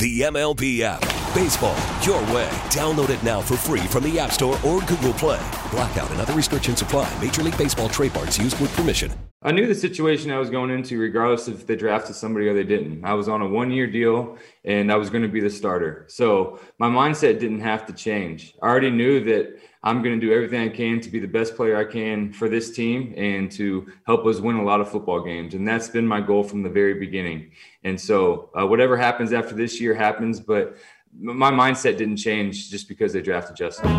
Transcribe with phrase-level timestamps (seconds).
[0.00, 1.02] The MLB app.
[1.34, 2.48] Baseball, your way.
[2.70, 5.38] Download it now for free from the App Store or Google Play.
[5.70, 7.06] Blackout and other restrictions apply.
[7.20, 9.12] Major League Baseball trademarks used with permission.
[9.42, 12.64] I knew the situation I was going into, regardless if they drafted somebody or they
[12.64, 13.04] didn't.
[13.04, 16.06] I was on a one year deal and I was going to be the starter.
[16.08, 18.54] So my mindset didn't have to change.
[18.62, 21.56] I already knew that I'm going to do everything I can to be the best
[21.56, 25.22] player I can for this team and to help us win a lot of football
[25.22, 25.54] games.
[25.54, 27.52] And that's been my goal from the very beginning.
[27.82, 30.76] And so uh, whatever happens after this year happens, but
[31.18, 33.90] my mindset didn't change just because they drafted Justin.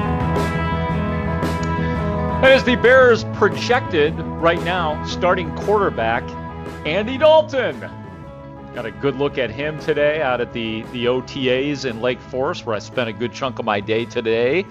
[2.42, 6.24] That is the Bears projected right now starting quarterback,
[6.86, 7.80] Andy Dalton.
[8.76, 12.68] Got a good look at him today out at the, the OTAs in Lake Forest,
[12.68, 14.64] where I spent a good chunk of my day today.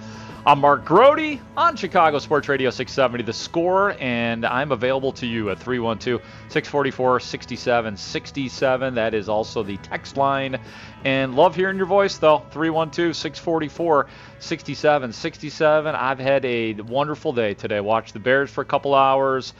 [0.46, 5.50] I'm Mark Grote on Chicago Sports Radio 670 The Score, and I'm available to you
[5.50, 8.94] at 312 644 6767.
[8.94, 10.58] That is also the text line.
[11.04, 12.38] And love hearing your voice, though.
[12.52, 14.06] 312 644
[14.38, 15.94] 6767.
[15.94, 17.80] I've had a wonderful day today.
[17.80, 19.52] Watched the Bears for a couple hours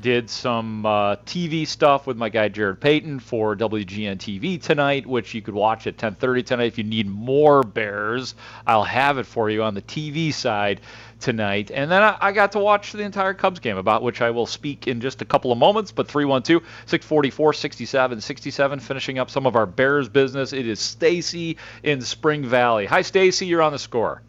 [0.00, 5.34] did some uh, TV stuff with my guy Jarrett Payton for WGN TV tonight, which
[5.34, 6.64] you could watch at 10:30 tonight.
[6.64, 8.34] If you need more Bears,
[8.66, 10.80] I'll have it for you on the TV side
[11.20, 11.70] tonight.
[11.72, 14.46] And then I, I got to watch the entire Cubs game, about which I will
[14.46, 15.92] speak in just a couple of moments.
[15.92, 20.52] But 312 644 67 67, finishing up some of our Bears business.
[20.52, 22.86] It is Stacy in Spring Valley.
[22.86, 23.46] Hi, Stacy.
[23.46, 24.22] You're on the score.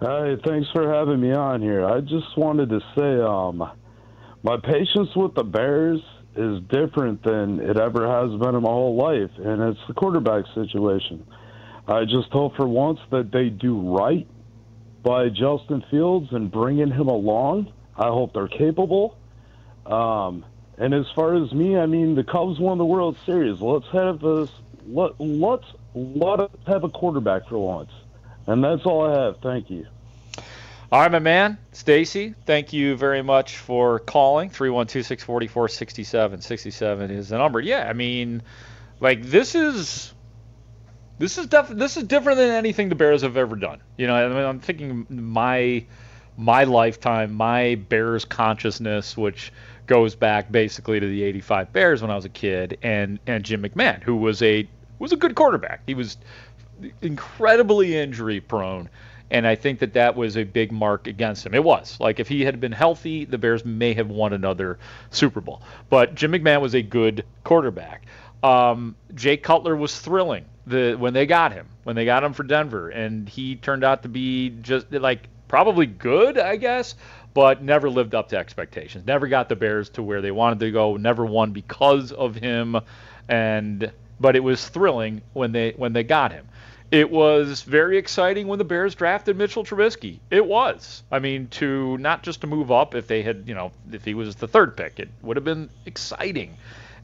[0.00, 1.86] Hi, thanks for having me on here.
[1.86, 3.66] I just wanted to say, um,
[4.46, 6.00] my patience with the Bears
[6.36, 10.44] is different than it ever has been in my whole life, and it's the quarterback
[10.54, 11.26] situation.
[11.88, 14.24] I just hope for once that they do right
[15.02, 17.72] by Justin Fields and bringing him along.
[17.96, 19.18] I hope they're capable.
[19.84, 20.44] Um,
[20.78, 23.60] and as far as me, I mean, the Cubs won the World Series.
[23.60, 24.50] Let's have this.
[24.86, 27.90] Let let's let us have a quarterback for once.
[28.46, 29.38] And that's all I have.
[29.42, 29.86] Thank you.
[30.92, 34.50] All right, my man, Stacy, thank you very much for calling.
[34.50, 37.58] 312-644-6767 is the number.
[37.58, 38.40] Yeah, I mean,
[39.00, 40.14] like this is
[41.18, 43.80] this is def- this is different than anything the Bears have ever done.
[43.96, 45.84] You know, I mean, I'm thinking my
[46.36, 49.52] my lifetime, my Bears consciousness, which
[49.86, 53.60] goes back basically to the 85 Bears when I was a kid and and Jim
[53.60, 54.68] McMahon, who was a
[55.00, 55.82] was a good quarterback.
[55.84, 56.16] He was
[57.02, 58.88] incredibly injury prone
[59.30, 61.54] and I think that that was a big mark against him.
[61.54, 64.78] It was like if he had been healthy, the Bears may have won another
[65.10, 65.62] Super Bowl.
[65.90, 68.06] But Jim McMahon was a good quarterback.
[68.42, 72.42] Um, Jay Cutler was thrilling the when they got him, when they got him for
[72.42, 76.94] Denver, and he turned out to be just like probably good, I guess,
[77.34, 79.06] but never lived up to expectations.
[79.06, 80.96] Never got the Bears to where they wanted to go.
[80.96, 82.76] Never won because of him,
[83.28, 86.46] and but it was thrilling when they when they got him.
[86.90, 90.20] It was very exciting when the Bears drafted Mitchell Trubisky.
[90.30, 91.02] It was.
[91.10, 94.14] I mean, to not just to move up if they had, you know, if he
[94.14, 96.56] was the third pick, it would have been exciting.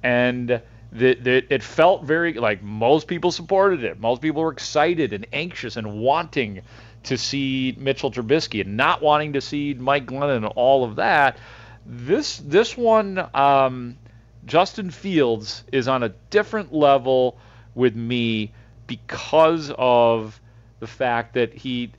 [0.02, 0.62] And
[0.92, 3.98] the, it felt very like most people supported it.
[3.98, 6.60] Most people were excited and anxious and wanting
[7.04, 11.38] to see Mitchell Trubisky and not wanting to see Mike Glennon and all of that.
[11.86, 13.96] This this one, um,
[14.46, 17.38] Justin Fields is on a different level
[17.74, 18.52] with me
[18.86, 20.40] because of
[20.80, 21.92] the fact that he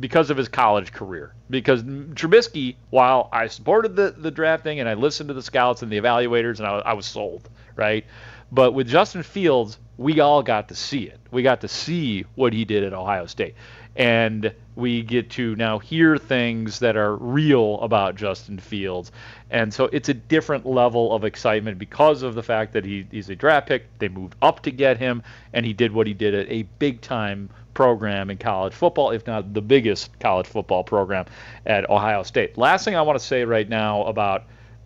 [0.00, 1.34] because of his college career.
[1.50, 5.90] Because Trubisky, while I supported the, the drafting and I listened to the scouts and
[5.90, 8.04] the evaluators and I, I was sold, right?
[8.52, 11.18] But with Justin Fields, we all got to see it.
[11.30, 13.54] We got to see what he did at Ohio State.
[13.98, 19.10] And we get to now hear things that are real about Justin Fields.
[19.50, 23.28] And so it's a different level of excitement because of the fact that he, he's
[23.28, 23.86] a draft pick.
[23.98, 27.00] They moved up to get him, and he did what he did at a big
[27.00, 31.26] time program in college football, if not the biggest college football program
[31.66, 32.56] at Ohio State.
[32.56, 34.44] Last thing I want to say right now about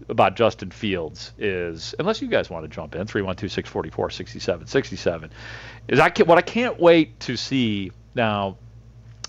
[0.08, 5.30] about Justin Fields is, unless you guys want to jump in, 312-644-6767,
[5.88, 8.58] is I can, what I can't wait to see now,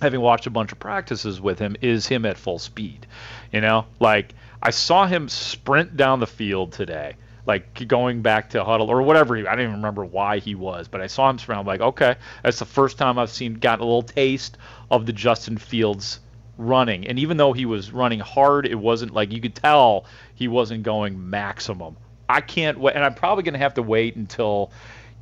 [0.04, 3.08] having watched a bunch of practices with him, is him at full speed.
[3.52, 7.16] You know, like I saw him sprint down the field today
[7.46, 9.36] like going back to huddle or whatever.
[9.36, 11.60] He, I don't even remember why he was, but I saw him sprint.
[11.60, 14.58] I'm like, okay, that's the first time I've seen got a little taste
[14.90, 16.20] of the Justin Fields
[16.58, 17.08] running.
[17.08, 20.84] And even though he was running hard, it wasn't like you could tell he wasn't
[20.84, 21.98] going maximum.
[22.30, 24.72] I can't wait, and I'm probably going to have to wait until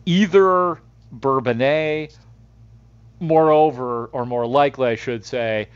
[0.06, 0.80] either
[1.12, 2.16] Bourbonnais,
[3.22, 5.70] moreover, or more likely, I should say,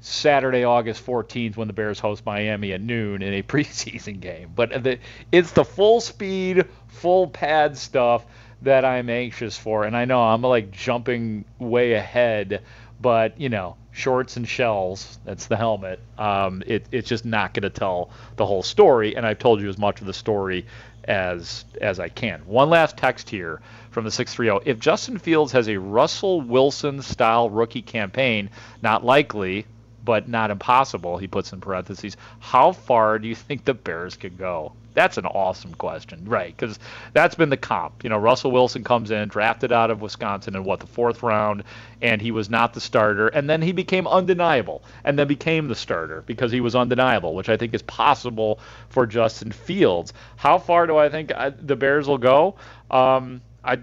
[0.00, 4.52] Saturday, August 14th, when the Bears host Miami at noon in a preseason game.
[4.54, 4.98] But the,
[5.32, 8.24] it's the full speed, full pad stuff
[8.62, 9.84] that I'm anxious for.
[9.84, 12.62] And I know I'm like jumping way ahead,
[13.00, 16.00] but you know, shorts and shells, that's the helmet.
[16.18, 19.16] Um, it, it's just not going to tell the whole story.
[19.16, 20.66] And I've told you as much of the story
[21.04, 22.40] as as I can.
[22.46, 23.60] One last text here
[23.90, 24.68] from the 630.
[24.68, 28.50] If Justin Fields has a Russell Wilson style rookie campaign,
[28.82, 29.66] not likely,
[30.04, 32.16] but not impossible, he puts in parentheses.
[32.40, 34.72] How far do you think the Bears could go?
[34.92, 36.54] That's an awesome question, right?
[36.56, 36.78] Because
[37.12, 38.04] that's been the comp.
[38.04, 41.64] You know, Russell Wilson comes in, drafted out of Wisconsin in what the fourth round,
[42.00, 45.74] and he was not the starter, and then he became undeniable, and then became the
[45.74, 50.12] starter because he was undeniable, which I think is possible for Justin Fields.
[50.36, 52.54] How far do I think I, the Bears will go?
[52.88, 53.80] Um, I,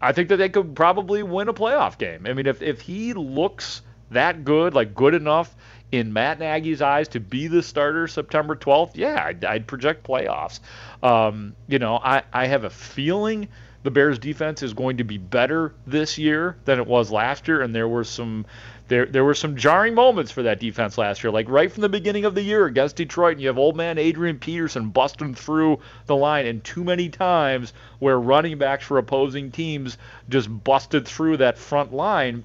[0.00, 2.26] I think that they could probably win a playoff game.
[2.26, 5.54] I mean, if if he looks that good, like good enough
[5.92, 10.60] in Matt Nagy's eyes to be the starter September 12th, yeah, I'd, I'd project playoffs.
[11.02, 13.48] Um, you know, I, I have a feeling
[13.86, 17.62] the Bears defense is going to be better this year than it was last year,
[17.62, 18.44] and there were some
[18.88, 21.88] there there were some jarring moments for that defense last year, like right from the
[21.88, 25.78] beginning of the year against Detroit, and you have old man Adrian Peterson busting through
[26.06, 29.98] the line, and too many times where running backs for opposing teams
[30.28, 32.42] just busted through that front line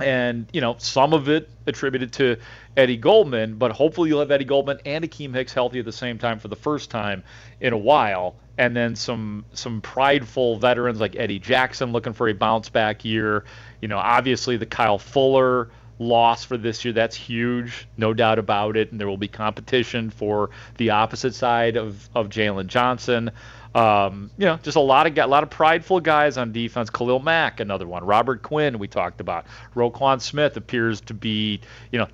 [0.00, 2.36] and you know some of it attributed to
[2.76, 6.18] Eddie Goldman, but hopefully you'll have Eddie Goldman and Akeem Hicks healthy at the same
[6.18, 7.22] time for the first time
[7.60, 12.32] in a while, and then some some prideful veterans like Eddie Jackson looking for a
[12.32, 13.44] bounce back year.
[13.80, 15.68] You know, obviously the Kyle Fuller
[15.98, 20.10] loss for this year that's huge, no doubt about it, and there will be competition
[20.10, 23.30] for the opposite side of of Jaylon Johnson.
[23.74, 26.90] Um, you know, just a lot of a lot of prideful guys on defense.
[26.90, 28.04] Khalil Mack, another one.
[28.04, 29.46] Robert Quinn, we talked about.
[29.74, 31.60] Roquan Smith appears to be,
[31.90, 32.08] you know,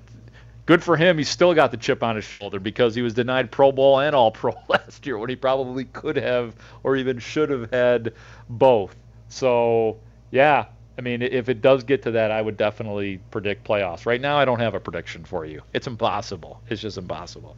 [0.65, 1.17] good for him.
[1.17, 4.15] He's still got the chip on his shoulder because he was denied Pro Bowl and
[4.15, 8.13] All Pro last year when he probably could have or even should have had
[8.47, 8.95] both.
[9.27, 9.97] So
[10.31, 10.65] yeah,
[10.99, 14.05] I mean, if it does get to that, I would definitely predict playoffs.
[14.05, 15.61] Right now, I don't have a prediction for you.
[15.71, 16.61] It's impossible.
[16.69, 17.55] It's just impossible.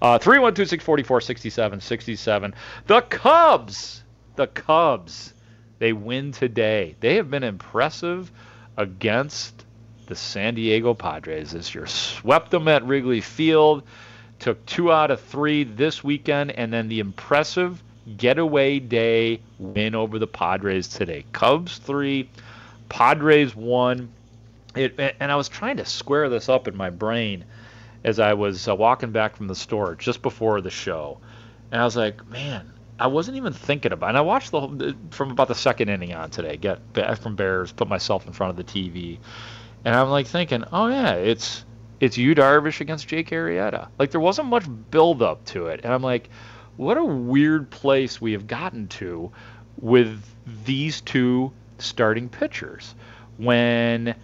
[0.00, 1.20] Uh, 312 644
[1.80, 2.54] 67
[2.86, 4.04] The Cubs.
[4.36, 5.34] The Cubs.
[5.80, 6.94] They win today.
[7.00, 8.30] They have been impressive
[8.76, 9.64] against
[10.06, 11.86] the San Diego Padres this year.
[11.86, 13.82] Swept them at Wrigley Field.
[14.38, 16.52] Took two out of three this weekend.
[16.52, 17.82] And then the impressive
[18.16, 21.24] getaway day win over the Padres today.
[21.32, 22.28] Cubs three.
[22.88, 24.12] Padres won.
[24.76, 27.44] It, and I was trying to square this up in my brain
[28.02, 31.20] as I was uh, walking back from the store just before the show,
[31.70, 34.06] and I was like, man, I wasn't even thinking about.
[34.06, 34.10] It.
[34.10, 34.78] And I watched the whole,
[35.10, 36.56] from about the second inning on today.
[36.56, 36.80] Get
[37.18, 39.18] from Bears, put myself in front of the TV,
[39.84, 41.64] and I'm like thinking, oh yeah, it's
[42.00, 43.88] it's Yu Darvish against Jake Arrieta.
[43.98, 46.28] Like there wasn't much build up to it, and I'm like,
[46.76, 49.32] what a weird place we have gotten to
[49.80, 50.22] with
[50.64, 52.94] these two starting pitchers.
[53.36, 54.14] When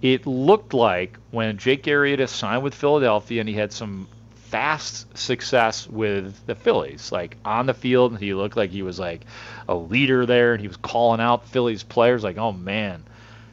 [0.00, 5.86] it looked like when Jake Arrieta signed with Philadelphia and he had some fast success
[5.88, 9.24] with the Phillies, like on the field, he looked like he was like
[9.68, 13.04] a leader there and he was calling out Phillies players like, oh man,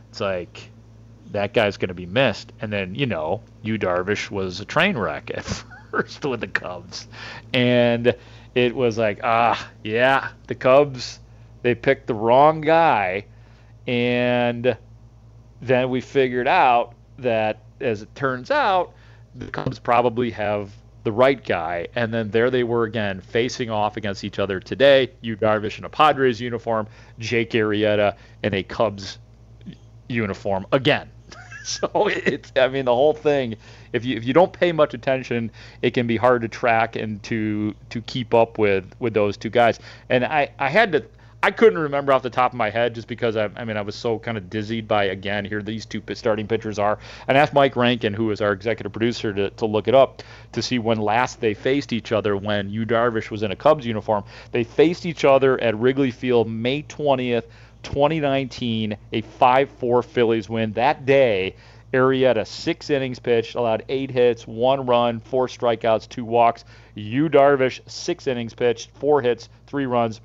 [0.09, 0.69] it's like
[1.31, 2.53] that guy's going to be missed.
[2.61, 5.43] And then, you know, Yu Darvish was a train wreck at
[5.91, 7.07] first with the Cubs.
[7.53, 8.15] And
[8.53, 11.19] it was like, ah, yeah, the Cubs
[11.65, 13.25] they picked the wrong guy,
[13.87, 14.77] and
[15.63, 18.93] then we figured out that, as it turns out,
[19.33, 20.69] the Cubs probably have
[21.05, 21.87] the right guy.
[21.95, 25.09] And then there they were again, facing off against each other today.
[25.21, 26.85] Yu Darvish in a Padres uniform,
[27.17, 29.17] Jake Arrieta in a Cubs
[30.07, 31.09] uniform again.
[31.63, 33.55] so it's, I mean, the whole thing.
[33.91, 35.49] If you if you don't pay much attention,
[35.81, 39.49] it can be hard to track and to to keep up with with those two
[39.49, 39.79] guys.
[40.09, 41.05] And I I had to
[41.45, 43.83] I couldn't remember off the top of my head just because I, I mean I
[43.83, 46.97] was so kind of dizzied by again here these two starting pitchers are.
[47.27, 50.23] And asked Mike Rankin, who is our executive producer, to, to look it up
[50.53, 53.85] to see when last they faced each other when Yu Darvish was in a Cubs
[53.85, 54.23] uniform.
[54.53, 57.43] They faced each other at Wrigley Field May 20th,
[57.83, 60.73] 2019, a 5-4 Phillies win.
[60.73, 61.57] That day,
[61.93, 66.65] Arrieta six innings pitched, allowed eight hits, one run, four strikeouts, two walks.
[66.95, 70.21] Yu Darvish six innings pitched, four hits, three runs,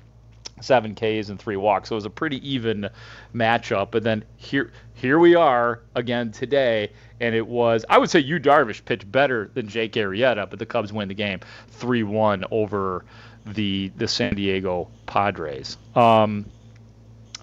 [0.61, 1.89] seven Ks and three walks.
[1.89, 2.89] So it was a pretty even
[3.33, 3.91] matchup.
[3.91, 8.39] But then here here we are again today, and it was I would say Yu
[8.39, 11.39] Darvish pitched better than Jake Arrieta, but the Cubs win the game
[11.69, 13.03] three one over
[13.45, 15.77] the the San Diego Padres.
[15.95, 16.45] Um,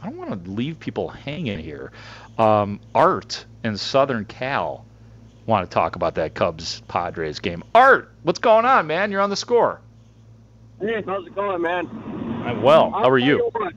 [0.03, 1.93] I don't want to leave people hanging here.
[2.39, 4.85] Um, Art and Southern Cal
[5.47, 7.65] want to talk about that Cubs Padres game.
[7.75, 9.11] Art, what's going on, man?
[9.11, 9.81] You're on the score.
[10.81, 12.28] Hey, how's it going, man?
[12.45, 12.91] I'm well.
[12.91, 13.51] How I'll are you?
[13.53, 13.75] what,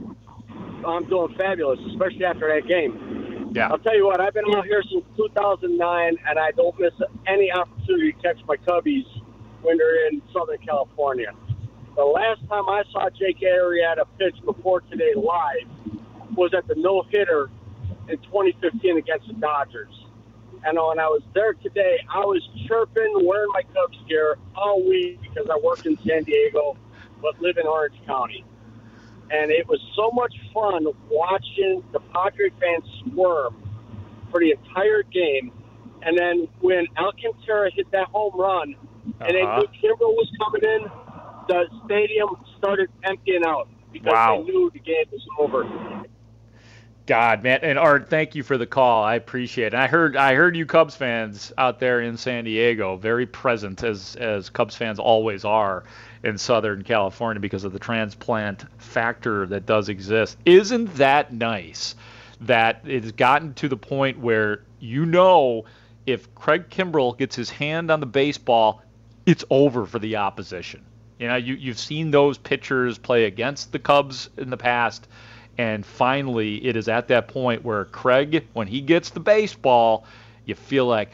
[0.85, 3.51] I'm doing fabulous, especially after that game.
[3.53, 3.69] Yeah.
[3.69, 6.93] I'll tell you what, I've been out here since 2009, and I don't miss
[7.27, 9.05] any opportunity to catch my Cubbies
[9.61, 11.33] when they're in Southern California.
[11.95, 15.97] The last time I saw Jake Arrieta pitch before today live
[16.35, 17.49] was at the no hitter
[18.07, 19.93] in 2015 against the Dodgers.
[20.63, 25.19] And when I was there today, I was chirping, wearing my Cubs gear all week
[25.21, 26.77] because I work in San Diego
[27.21, 28.43] but live in Orange County.
[29.31, 33.55] And it was so much fun watching the Padre fans squirm
[34.29, 35.51] for the entire game.
[36.01, 38.75] And then when Alcantara hit that home run
[39.21, 39.59] and they Uh-huh.
[39.61, 40.91] knew Kimbrel was coming in,
[41.47, 44.37] the stadium started emptying out because Wow.
[44.37, 45.63] they knew the game was over.
[47.11, 49.03] God, man, and Art, thank you for the call.
[49.03, 49.73] I appreciate it.
[49.73, 53.83] And I heard, I heard you Cubs fans out there in San Diego, very present
[53.83, 55.83] as as Cubs fans always are
[56.23, 60.37] in Southern California because of the transplant factor that does exist.
[60.45, 61.95] Isn't that nice?
[62.39, 65.65] That it's gotten to the point where you know
[66.05, 68.83] if Craig Kimbrel gets his hand on the baseball,
[69.25, 70.85] it's over for the opposition.
[71.19, 75.09] You know, you you've seen those pitchers play against the Cubs in the past.
[75.57, 80.05] And finally, it is at that point where Craig, when he gets the baseball,
[80.45, 81.11] you feel like,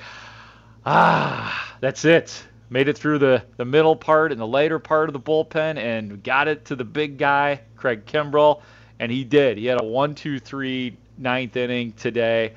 [0.85, 2.45] ah, that's it.
[2.69, 6.21] Made it through the, the middle part and the later part of the bullpen and
[6.23, 8.61] got it to the big guy, Craig Kimbrel.
[8.99, 9.57] And he did.
[9.57, 12.53] He had a 1 2 3 ninth inning today.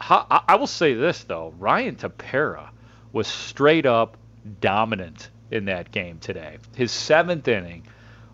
[0.00, 2.70] I, will say this, though Ryan Tepera
[3.12, 4.16] was straight up
[4.60, 6.58] dominant in that game today.
[6.74, 7.84] His seventh inning,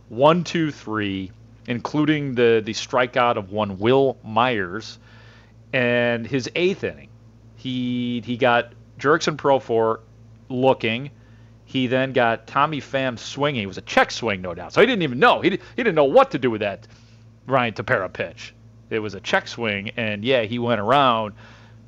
[0.08, 1.30] 1 2 3
[1.68, 4.98] including the the strikeout of one Wil Myers,
[5.72, 7.10] and his eighth inning,
[7.56, 10.00] he he got Jurickson Profar
[10.48, 11.10] looking.
[11.66, 13.62] He then got Tommy Pham swinging.
[13.62, 14.72] It was a check swing, no doubt.
[14.72, 15.42] So he didn't even know.
[15.42, 16.88] He, he didn't know what to do with that
[17.46, 18.54] Ryan Tepera pitch.
[18.88, 21.34] It was a check swing, and yeah, he went around.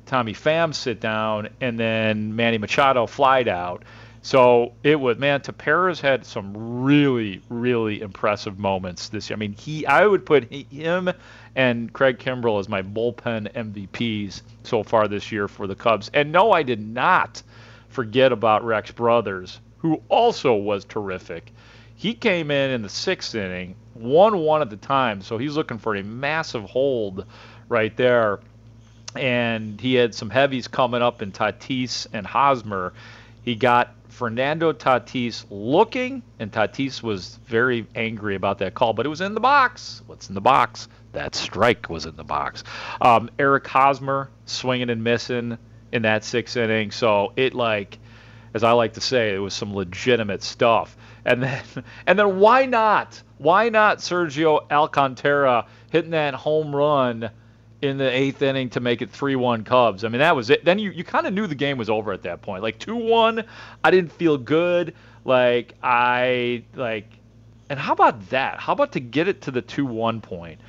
[0.05, 3.83] Tommy Pham sit down, and then Manny Machado flied out.
[4.23, 5.41] So it was man.
[5.41, 9.35] Tepera's had some really, really impressive moments this year.
[9.35, 11.11] I mean, he I would put him
[11.55, 16.11] and Craig Kimbrel as my bullpen MVPs so far this year for the Cubs.
[16.13, 17.41] And no, I did not
[17.89, 21.51] forget about Rex Brothers, who also was terrific.
[21.95, 25.77] He came in in the sixth inning, one one at the time, so he's looking
[25.77, 27.25] for a massive hold
[27.69, 28.39] right there.
[29.15, 32.93] And he had some heavies coming up in Tatis and Hosmer.
[33.43, 39.09] He got Fernando Tatis looking, and Tatis was very angry about that call, but it
[39.09, 40.03] was in the box.
[40.05, 40.87] What's in the box?
[41.13, 42.63] That strike was in the box.
[42.99, 45.57] Um, Eric Hosmer swinging and missing
[45.91, 46.91] in that sixth inning.
[46.91, 47.97] So it like,
[48.53, 50.95] as I like to say, it was some legitimate stuff.
[51.25, 51.63] And then,
[52.05, 53.21] and then why not?
[53.37, 57.31] Why not Sergio Alcantara hitting that home run
[57.81, 60.03] in the eighth inning to make it 3-1 Cubs?
[60.03, 60.63] I mean, that was it.
[60.63, 62.63] Then you, you kind of knew the game was over at that point.
[62.63, 63.45] Like 2-1,
[63.83, 64.93] I didn't feel good.
[65.23, 67.05] Like I like,
[67.69, 68.59] and how about that?
[68.59, 70.59] How about to get it to the 2-1 point?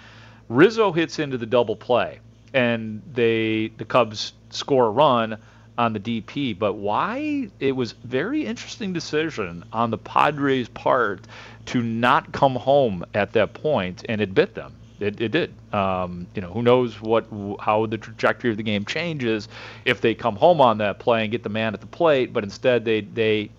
[0.49, 2.21] Rizzo hits into the double play,
[2.53, 5.39] and they the Cubs score a run
[5.79, 6.59] on the DP.
[6.59, 7.49] But why?
[7.59, 11.27] It was very interesting decision on the Padres' part
[11.67, 14.75] to not come home at that point, and it bit them.
[15.03, 15.53] It, it did.
[15.73, 17.27] Um, you know, who knows what
[17.61, 19.49] how the trajectory of the game changes
[19.85, 22.45] if they come home on that play and get the man at the plate, but
[22.45, 23.51] instead they they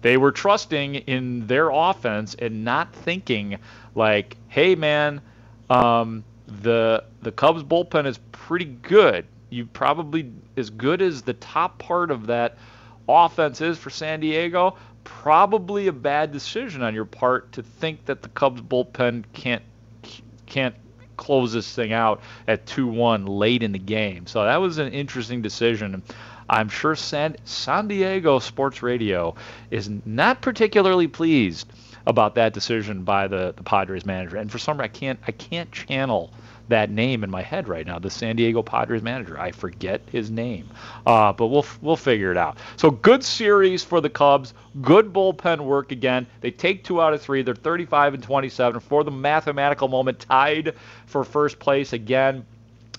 [0.00, 3.58] they were trusting in their offense and not thinking
[3.94, 5.20] like, hey man,
[5.70, 6.24] um,
[6.62, 9.26] the the Cubs bullpen is pretty good.
[9.50, 12.56] You probably as good as the top part of that
[13.08, 14.76] offense is for San Diego.
[15.04, 19.62] Probably a bad decision on your part to think that the Cubs bullpen can't
[20.48, 20.74] can't
[21.16, 24.26] close this thing out at 2-1 late in the game.
[24.26, 26.02] So that was an interesting decision.
[26.48, 29.34] I'm sure San, San Diego Sports Radio
[29.70, 31.70] is not particularly pleased
[32.06, 34.38] about that decision by the, the Padres manager.
[34.38, 36.32] And for some reason, I can't I can't channel
[36.68, 37.98] that name in my head right now.
[37.98, 39.38] The San Diego Padres manager.
[39.38, 40.68] I forget his name,
[41.06, 42.58] uh, but we'll we'll figure it out.
[42.76, 44.54] So good series for the Cubs.
[44.80, 46.26] Good bullpen work again.
[46.40, 47.42] They take two out of three.
[47.42, 50.74] They're 35 and 27 for the mathematical moment, tied
[51.06, 52.46] for first place again.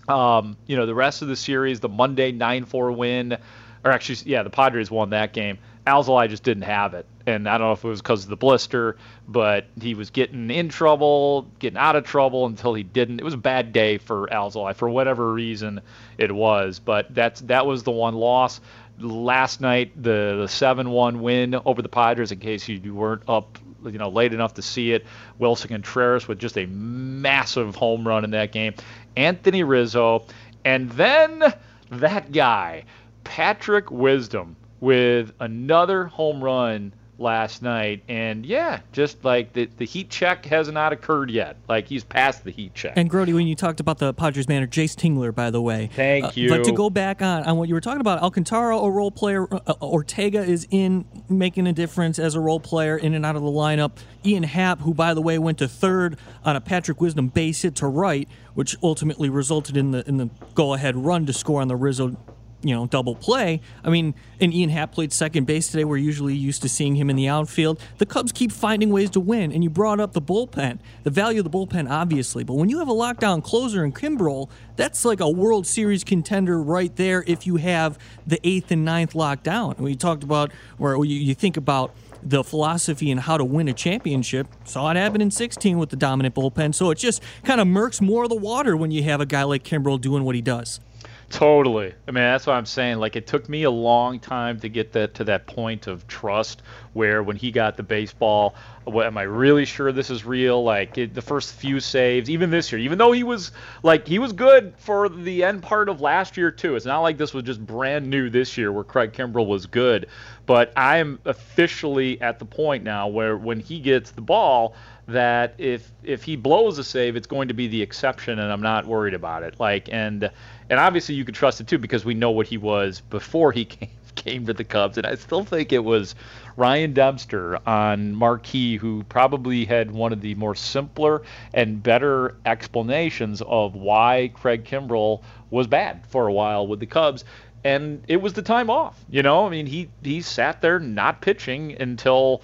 [0.08, 3.38] Um, you know the rest of the series, the Monday 9-4 win,
[3.84, 5.60] or actually, yeah, the Padres won that game.
[5.86, 8.38] Alzolay just didn't have it and I don't know if it was because of the
[8.38, 13.19] blister, but he was getting in trouble, getting out of trouble until he didn't.
[13.19, 15.81] It was a bad day for Alzolay for whatever reason
[16.17, 18.59] it was, but that's that was the one loss.
[19.00, 22.31] Last night, the the seven-one win over the Padres.
[22.31, 25.05] In case you weren't up, you know, late enough to see it,
[25.39, 28.74] Willson Contreras with just a massive home run in that game.
[29.15, 30.25] Anthony Rizzo,
[30.65, 31.53] and then
[31.91, 32.83] that guy,
[33.24, 38.04] Patrick Wisdom, with another home run last night.
[38.08, 41.58] And yeah, just like the, the heat check has not occurred yet.
[41.68, 42.94] Like he's past the heat check.
[42.96, 45.90] And Grote, when you talked about the Padres manager, Jayce Tingler, by the way.
[45.94, 46.50] Thank uh, you.
[46.50, 49.52] But to go back on, on what you were talking about, Alcantara, a role player,
[49.54, 53.36] uh, uh, Ortega is in making a difference as a role player in and out
[53.36, 53.98] of the lineup.
[54.26, 57.76] Ian Happ, who, by the way, went to third on a Patrick Wisdom base hit
[57.76, 61.68] to right, which ultimately resulted in the in the go ahead run to score on
[61.68, 62.18] the Rizzo
[62.62, 63.62] you know, double play.
[63.84, 65.86] I mean, and Ian Happ played second base today.
[65.86, 67.80] We're usually used to seeing him in the outfield.
[67.98, 70.80] The Cubs keep finding ways to win, and you brought up the bullpen.
[71.04, 74.50] The value of the bullpen, obviously, but when you have a lockdown closer in Kimbrel,
[74.75, 79.16] that's like a World Series contender right there if you have the eighth and ninth
[79.16, 79.75] locked down.
[79.75, 83.68] And we talked about, or you, you think about the philosophy and how to win
[83.68, 84.48] a championship.
[84.66, 86.75] Saw it happen in 16 with the dominant bullpen.
[86.75, 89.44] So it just kind of murks more of the water when you have a guy
[89.44, 90.80] like Kimbrel doing what he does.
[91.29, 91.93] Totally.
[92.07, 92.98] I mean, that's what I'm saying.
[92.98, 96.63] Like, it took me a long time to get that to that point of trust
[96.93, 98.55] where when he got the baseball,
[98.86, 100.63] what, am I really sure this is real?
[100.63, 103.51] Like, it, the first few saves, even this year, even though he was
[103.83, 106.75] like he was good for the end part of last year too.
[106.75, 110.07] It's not like this was just brand new this year where Craig Kimbrel was good.
[110.48, 114.74] But I am officially at the point now where when he gets the ball,
[115.11, 118.61] that if if he blows a save, it's going to be the exception, and I'm
[118.61, 119.59] not worried about it.
[119.59, 120.29] Like and
[120.69, 123.65] and obviously you can trust it too because we know what he was before he
[123.65, 126.15] came came to the Cubs, and I still think it was
[126.57, 131.22] Ryan Dempster on Marquee who probably had one of the more simpler
[131.53, 137.24] and better explanations of why Craig Kimbrel was bad for a while with the Cubs.
[137.63, 139.03] And it was the time off.
[139.09, 142.41] You know, I mean, he he sat there not pitching until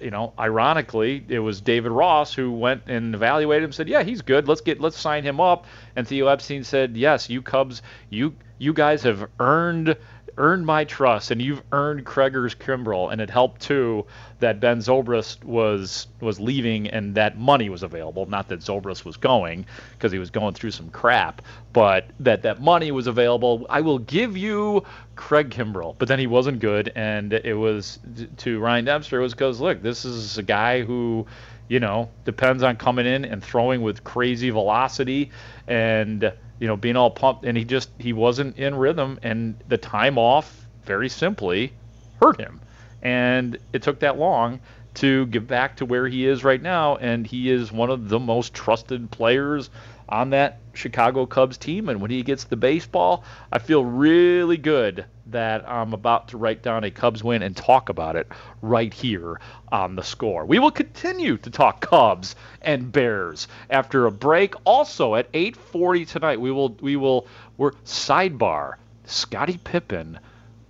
[0.00, 3.72] you know, ironically, it was David Ross who went and evaluated him.
[3.72, 4.48] Said, "Yeah, he's good.
[4.48, 5.66] Let's get let's sign him up."
[5.96, 9.96] And Theo Epstein said, "Yes, you Cubs, you you guys have earned
[10.38, 14.06] earned my trust, and you've earned Craigers Kimbrel, and it helped too
[14.40, 18.26] that Ben Zobrist was was leaving and that money was available.
[18.26, 21.42] Not that Zobrist was going because he was going through some crap,
[21.72, 23.66] but that that money was available.
[23.70, 24.84] I will give you
[25.16, 27.98] Craig Kimbrel, but then he wasn't good, and it was
[28.38, 29.20] to Ryan Dempster.
[29.20, 31.26] It was because look, this is a guy who
[31.72, 35.30] you know, depends on coming in and throwing with crazy velocity
[35.66, 36.30] and
[36.62, 40.16] you know being all pumped and he just he wasn't in rhythm and the time
[40.16, 41.72] off very simply
[42.20, 42.60] hurt him.
[43.02, 44.60] And it took that long
[44.94, 48.20] to get back to where he is right now and he is one of the
[48.20, 49.70] most trusted players
[50.08, 51.88] on that Chicago Cubs team.
[51.88, 56.62] And when he gets the baseball, I feel really good that I'm about to write
[56.62, 58.28] down a Cubs win and talk about it
[58.60, 60.44] right here on the score.
[60.44, 64.54] We will continue to talk Cubs and Bears after a break.
[64.64, 68.74] Also at 8:40 tonight, we will we will we're sidebar.
[69.04, 70.18] Scottie Pippen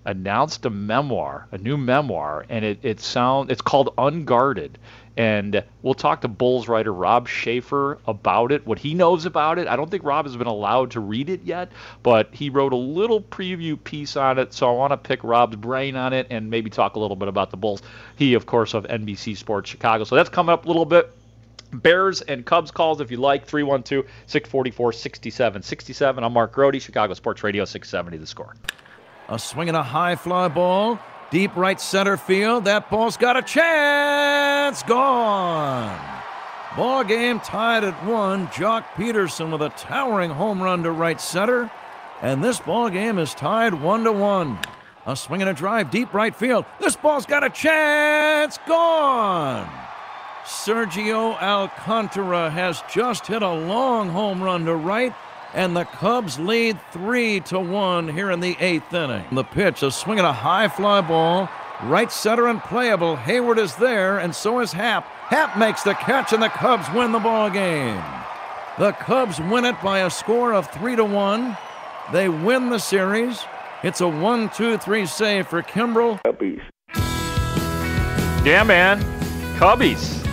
[0.04, 4.78] announced a memoir, a new memoir, and it it sound it's called Unguarded
[5.16, 9.68] and we'll talk to Bulls writer Rob Schaefer about it, what he knows about it.
[9.68, 11.70] I don't think Rob has been allowed to read it yet,
[12.02, 15.56] but he wrote a little preview piece on it, so I want to pick Rob's
[15.56, 17.82] brain on it and maybe talk a little bit about the Bulls.
[18.16, 20.04] He, of course, of NBC Sports Chicago.
[20.04, 21.12] So that's coming up a little bit.
[21.72, 26.22] Bears and Cubs calls if you like 312 644 6767.
[26.22, 28.54] I'm Mark Grote, Chicago Sports Radio 670 the score.
[29.32, 30.98] A swing and a high fly ball
[31.30, 32.66] Deep right center field.
[32.66, 34.82] That ball's got a chance.
[34.82, 35.98] Gone.
[36.76, 38.48] Ball game tied at one.
[38.48, 41.70] Joc Pederson with a towering home run to right center.
[42.20, 44.58] And this ball game is tied one to one.
[45.06, 46.66] A swing and a drive deep right field.
[46.78, 48.58] This ball's got a chance.
[48.68, 49.66] Gone.
[50.44, 55.14] Sergio Alcantara has just hit a long home run to right,
[55.54, 59.24] and the Cubs lead three to one here in the eighth inning.
[59.32, 61.48] The pitch, a swing and a high fly ball,
[61.84, 63.16] right center and playable.
[63.16, 65.04] Heyward is there, and so is Happ.
[65.04, 68.02] Happ makes the catch, and the Cubs win the ball game.
[68.78, 71.56] The Cubs win it by a score of three to one.
[72.12, 73.44] They win the series.
[73.82, 76.20] It's a one-two-three save for Kimbrel.
[78.44, 79.00] Yeah, man.
[79.58, 80.24] Cubbies.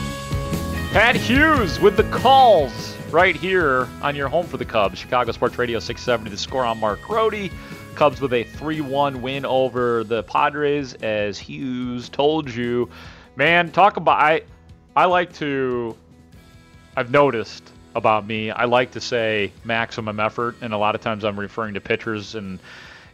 [0.91, 4.99] Pat Hughes with the calls right here on your home for the Cubs.
[4.99, 6.29] Chicago Sports Radio 670.
[6.29, 7.51] The score on Mark Grote.
[7.95, 12.89] Cubs with a 3-1 win over the Padres, as Hughes told you.
[13.35, 14.41] Man, talk about I.
[14.95, 15.95] I like to.
[16.95, 18.51] I've noticed about me.
[18.51, 22.35] I like to say maximum effort, and a lot of times I'm referring to pitchers
[22.35, 22.59] and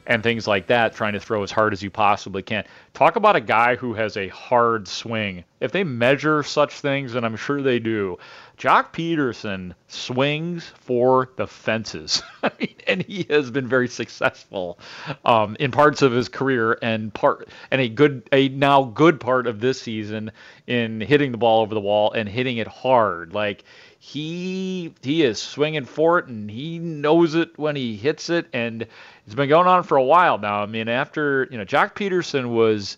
[0.07, 2.63] and things like that, trying to throw as hard as you possibly can.
[2.93, 5.43] Talk about a guy who has a hard swing.
[5.59, 8.17] If they measure such things, and I'm sure they do,
[8.57, 12.23] Joc Pederson swings for the fences.
[12.43, 14.79] I mean, and he has been very successful
[15.25, 19.47] um, in parts of his career and part and a good a now good part
[19.47, 20.31] of this season
[20.67, 23.33] in hitting the ball over the wall and hitting it hard.
[23.33, 23.65] Like
[24.07, 28.85] he he is swinging for it and he knows it when he hits it and
[29.25, 30.61] it's been going on for a while now.
[30.61, 32.97] I mean, after you know, Joc Pederson was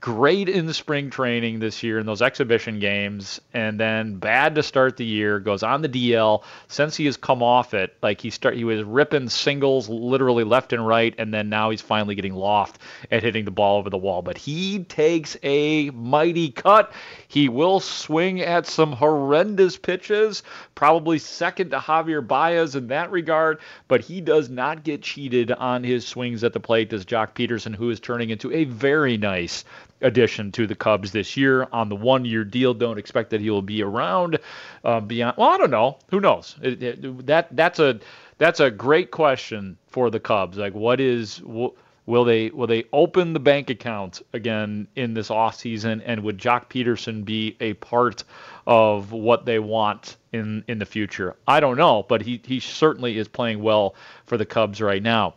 [0.00, 4.62] great in the spring training this year in those exhibition games, and then bad to
[4.62, 5.40] start the year.
[5.40, 6.42] Goes on the DL.
[6.68, 10.72] Since he has come off it, like he start, he was ripping singles literally left
[10.72, 12.80] and right, and then now he's finally getting loft
[13.10, 14.22] and hitting the ball over the wall.
[14.22, 16.92] But he takes a mighty cut.
[17.28, 20.42] He will swing at some horrendous pitches,
[20.74, 25.82] probably second to Javier Baez in that regard, but he does not get cheated on
[25.82, 29.64] his swings at the plate Does Joc Pederson, who is turning into a very nice
[30.00, 32.74] addition to the Cubs this year on the one-year deal.
[32.74, 34.38] Don't expect that he will be around
[34.84, 35.36] uh, beyond.
[35.36, 35.98] Well, I don't know.
[36.10, 36.56] Who knows?
[36.62, 38.00] It, it, that that's a
[38.38, 40.58] that's a great question for the Cubs.
[40.58, 45.56] Like, what is will they will they open the bank account again in this off
[45.56, 46.00] season?
[46.02, 48.24] And would Joc Pederson be a part
[48.66, 51.36] of what they want in in the future?
[51.48, 55.34] I don't know, but he he certainly is playing well for the Cubs right now.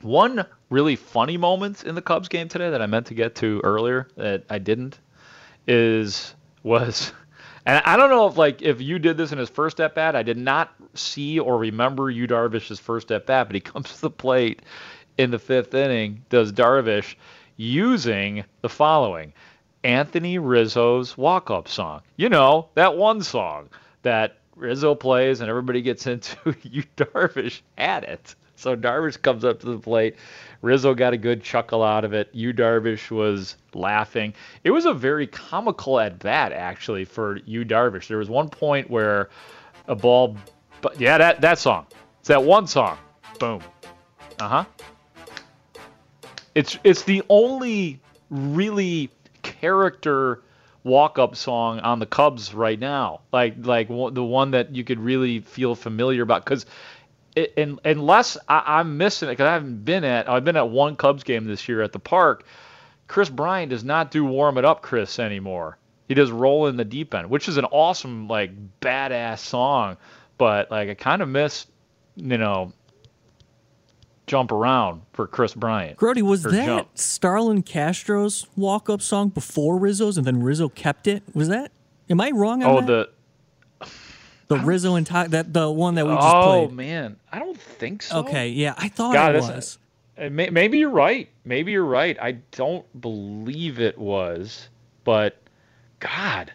[0.00, 3.60] One really funny moments in the Cubs game today that I meant to get to
[3.64, 4.98] earlier that I didn't
[5.66, 7.12] is was
[7.66, 10.16] and I don't know if like if you did this in his first at bat.
[10.16, 14.00] I did not see or remember Yu Darvish's first at bat, but he comes to
[14.00, 14.62] the plate
[15.16, 16.24] in the fifth inning.
[16.28, 17.14] Does Darvish
[17.56, 19.32] using the following
[19.84, 22.02] Anthony Rizzo's walk-up song?
[22.16, 23.68] You know that one song
[24.02, 26.36] that Rizzo plays and everybody gets into.
[26.62, 28.34] Yu Darvish had it.
[28.58, 30.16] So Darvish comes up to the plate.
[30.62, 32.28] Rizzo got a good chuckle out of it.
[32.32, 34.34] Yu Darvish was laughing.
[34.64, 38.08] It was a very comical at bat actually for Yu Darvish.
[38.08, 39.30] There was one point where
[39.86, 40.36] a ball,
[40.80, 41.86] but yeah, that that song.
[42.18, 42.98] It's that one song.
[43.38, 43.62] Boom.
[44.40, 44.64] Uh huh.
[46.56, 49.10] It's it's the only really
[49.42, 50.42] character
[50.84, 53.20] walk-up song on the Cubs right now.
[53.32, 56.66] Like like the one that you could really feel familiar about because
[57.38, 60.96] it, unless I, am missing it because I haven't been at I've been at one
[60.96, 62.44] Cubs game this year at the park.
[63.06, 65.78] Kris Bryant does not do warm it up, Chris anymore.
[66.08, 69.96] He does roll in the deep end, which is an awesome like badass song.
[70.36, 71.66] But like I kind of miss,
[72.16, 72.72] you know,
[74.26, 75.96] jump around for Kris Bryant.
[75.96, 76.88] Grote, was that jump.
[76.94, 81.22] Starlin Castro's walk up song before Rizzo's and then Rizzo kept it?
[81.34, 81.72] Was that?
[82.10, 82.86] Am I wrong on oh, that?
[82.86, 83.10] the
[84.48, 86.68] the Rizzo and Ty, that the one that we just oh, played.
[86.70, 88.20] Oh man, I don't think so.
[88.20, 89.78] Okay, yeah, I thought God, it was.
[90.18, 91.28] Uh, maybe you're right.
[91.44, 92.16] Maybe you're right.
[92.20, 94.68] I don't believe it was,
[95.04, 95.36] but
[96.00, 96.52] God,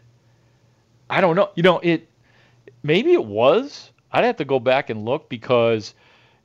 [1.10, 1.52] I don't know.
[1.56, 2.10] You know, it
[2.82, 3.92] maybe it was.
[4.12, 5.96] I'd have to go back and look because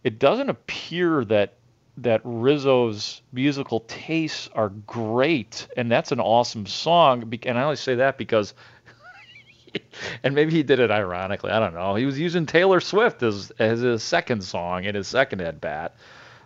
[0.04, 1.54] it doesn't appear that
[1.98, 7.32] that Rizzo's musical tastes are great, and that's an awesome song.
[7.44, 8.54] And I only say that because
[10.22, 11.50] and maybe he did it ironically.
[11.50, 11.94] I don't know.
[11.94, 15.96] He was using Taylor Swift as as his second song in his second at bat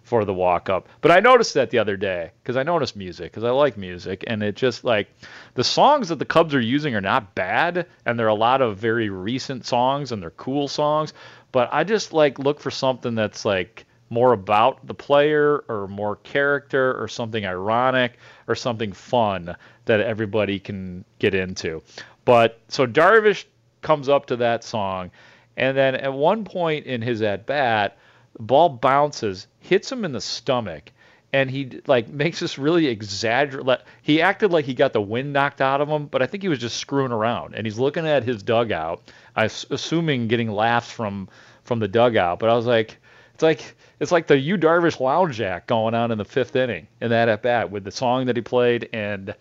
[0.03, 0.89] for the walk up.
[1.01, 4.25] But I noticed that the other day because I noticed music because I like music,
[4.27, 5.09] and it just like
[5.55, 8.79] the songs that the Cubs are using are not bad, and they're a lot of
[8.79, 11.15] very recent songs and they're cool songs.
[11.53, 16.17] But I just like look for something that's like more about the player or more
[16.17, 21.83] character or something ironic or something fun that everybody can get into.
[22.25, 23.45] But so Darvish
[23.81, 25.11] comes up to that song,
[25.57, 27.99] and then at one point in his at bat,
[28.35, 30.93] the ball bounces, hits him in the stomach,
[31.33, 33.81] and he like makes this really exaggerate.
[34.03, 36.49] He acted like he got the wind knocked out of him, but I think he
[36.49, 37.55] was just screwing around.
[37.55, 39.03] And he's looking at his dugout,
[39.35, 41.29] I assuming getting laughs from
[41.65, 42.39] from the dugout.
[42.39, 42.99] But I was like,
[43.35, 46.87] it's like it's like the Yu Darvish lounge act going on in the fifth inning
[47.01, 49.35] in that at bat with the song that he played and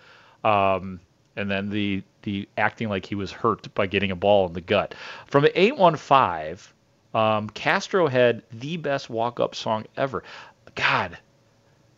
[0.44, 1.00] um
[1.36, 4.62] and then the the acting like he was hurt by getting a ball in the
[4.62, 4.96] gut.
[5.28, 6.58] From the 815,
[7.14, 10.24] um, Castro had the best walk up song ever.
[10.76, 11.18] God,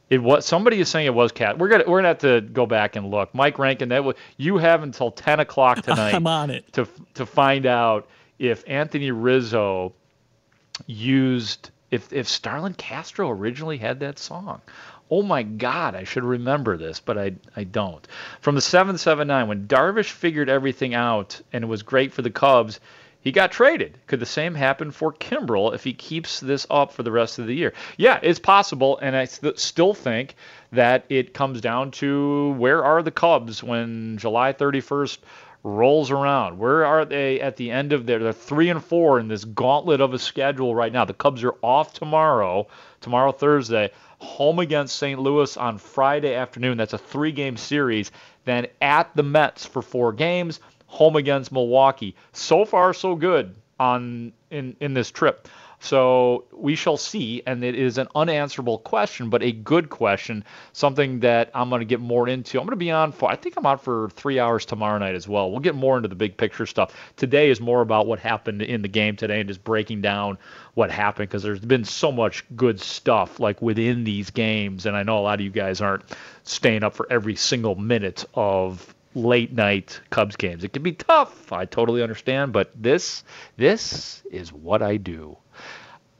[0.09, 1.57] it was somebody is saying it was cat.
[1.57, 3.33] We're gonna we're gonna have to go back and look.
[3.33, 6.13] Mike Rankin, that was you have until ten o'clock tonight.
[6.13, 8.07] I'm on it to to find out
[8.39, 9.93] if Anthony Rizzo
[10.87, 14.61] used if if Starlin Castro originally had that song.
[15.11, 18.07] Oh my God, I should remember this, but I I don't.
[18.41, 22.21] From the seven seven nine, when Darvish figured everything out and it was great for
[22.21, 22.79] the Cubs,
[23.23, 23.97] he got traded.
[24.07, 27.47] Could the same happen for Kimbrel if he keeps this up for the rest of
[27.47, 27.73] the year?
[27.95, 30.35] Yeah, it's possible, and I st- still think
[30.73, 35.19] that it comes down to where are the Cubs when July 31st
[35.63, 36.57] rolls around?
[36.57, 38.19] Where are they at the end of their?
[38.19, 41.05] They're three and four in this gauntlet of a schedule right now.
[41.05, 42.67] The Cubs are off tomorrow,
[42.99, 43.91] tomorrow Thursday,
[44.23, 45.19] home against St.
[45.19, 46.77] Louis on Friday afternoon.
[46.77, 48.11] That's a three-game series.
[48.45, 52.15] Then at the Mets for four games home against Milwaukee.
[52.31, 55.47] So far, so good on in in this trip.
[55.83, 61.19] So we shall see, and it is an unanswerable question, but a good question, something
[61.19, 62.57] that I'm going to get more into.
[62.57, 65.13] I'm going to be on for, I think I'm on for three hours tomorrow night
[65.13, 65.51] as well.
[65.51, 66.95] We'll get more into the big picture stuff.
[67.17, 70.37] Today is more about what happened in the game today and just breaking down
[70.73, 75.03] what happened because there's been so much good stuff like within these games, and I
[75.03, 76.03] know a lot of you guys aren't
[76.43, 80.63] staying up for every single minute of late night Cubs games.
[80.63, 81.51] It can be tough.
[81.51, 83.23] I totally understand, but this
[83.57, 85.37] this is what I do.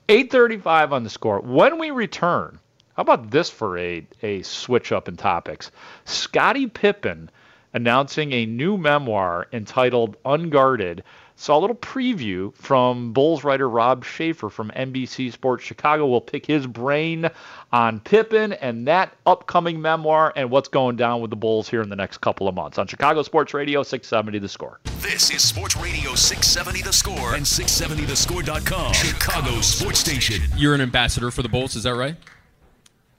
[0.10, 1.40] 8:35 on the score.
[1.40, 2.60] When we return,
[2.96, 5.72] how about this for a a switch up in topics?
[6.06, 7.30] Scottie Pippen
[7.74, 11.04] announcing a new memoir entitled Unguarded
[11.36, 16.06] Saw a little preview from Bulls writer Rob Schaefer from NBC Sports Chicago.
[16.08, 17.30] We'll pick his brain
[17.72, 21.90] on Pippen and that upcoming memoir and what's going down with the Bulls here in
[21.90, 24.80] the next couple of months on Chicago Sports Radio 670 The Score.
[25.00, 30.42] This is Sports Radio 670 The Score and 670thescore.com, Chicago Sports Station.
[30.56, 32.16] You're an ambassador for the Bulls, is that right?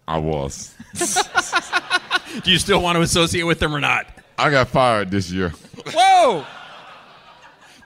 [0.07, 0.75] I was.
[2.43, 4.07] Do you still want to associate with them or not?
[4.39, 5.51] I got fired this year.
[5.93, 6.45] Whoa!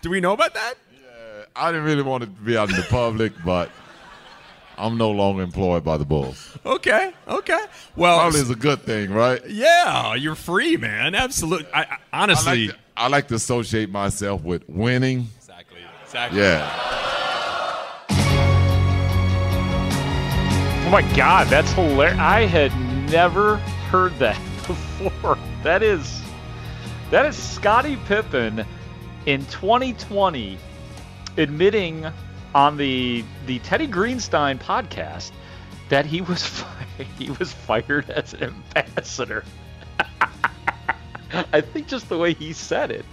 [0.00, 0.74] Do we know about that?
[0.92, 3.70] Yeah, I didn't really want to be out in the public, but
[4.76, 6.56] I'm no longer employed by the Bulls.
[6.64, 7.64] Okay, okay.
[7.96, 9.40] Well, probably is a good thing, right?
[9.48, 11.16] Yeah, you're free, man.
[11.16, 11.66] Absolutely.
[11.72, 15.26] I, I, honestly, I like, to, I like to associate myself with winning.
[15.38, 15.80] Exactly.
[16.04, 16.40] Exactly.
[16.40, 16.84] Yeah.
[20.86, 22.18] Oh my God, that's hilarious!
[22.18, 22.72] I had
[23.10, 23.56] never
[23.90, 25.36] heard that before.
[25.62, 26.22] That is,
[27.10, 28.64] that is Scottie Pippen
[29.28, 30.58] in 2020
[31.36, 32.06] admitting
[32.54, 35.32] on the the Teddy Greenstein podcast
[35.90, 39.44] that he was fi- he was fired as an ambassador.
[41.52, 43.04] I think just the way he said it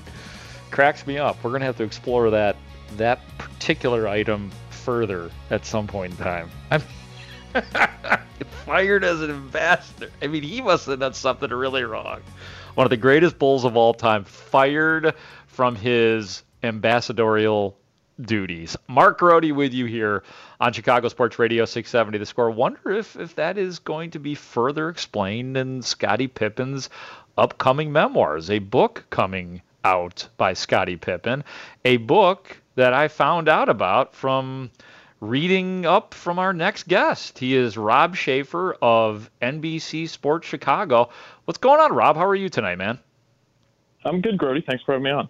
[0.71, 1.43] cracks me up.
[1.43, 2.55] We're gonna have to explore that
[2.95, 6.49] that particular item further at some point in time.
[6.71, 6.81] I'm
[8.65, 10.09] fired as an ambassador.
[10.21, 12.21] I mean, he must have done something really wrong.
[12.75, 15.13] One of the greatest bulls of all time, fired
[15.55, 17.77] from his ambassadorial
[18.21, 18.75] duties.
[18.87, 20.23] Mark Grote with you here
[20.59, 22.51] on Chicago Sports Radio 670 The Score.
[22.51, 26.89] Wonder if, if that is going to be further explained in Scottie Pippen's
[27.37, 31.43] upcoming memoirs, a book coming out by Scottie Pippen,
[31.85, 34.71] a book that I found out about from
[35.21, 37.39] reading up from our next guest.
[37.39, 41.09] He is Rob Schaefer of NBC Sports Chicago.
[41.45, 42.17] What's going on, Rob?
[42.17, 42.99] How are you tonight, man?
[44.03, 44.63] I'm good, Grote.
[44.65, 45.29] Thanks for having me on.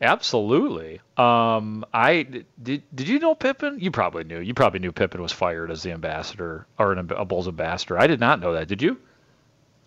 [0.00, 1.00] Absolutely.
[1.16, 2.22] Um, I
[2.62, 2.82] did.
[2.94, 3.78] Did you know Pippen?
[3.80, 4.40] You probably knew.
[4.40, 7.98] You probably knew Pippen was fired as the ambassador or an, a Bulls ambassador.
[7.98, 8.68] I did not know that.
[8.68, 8.98] Did you?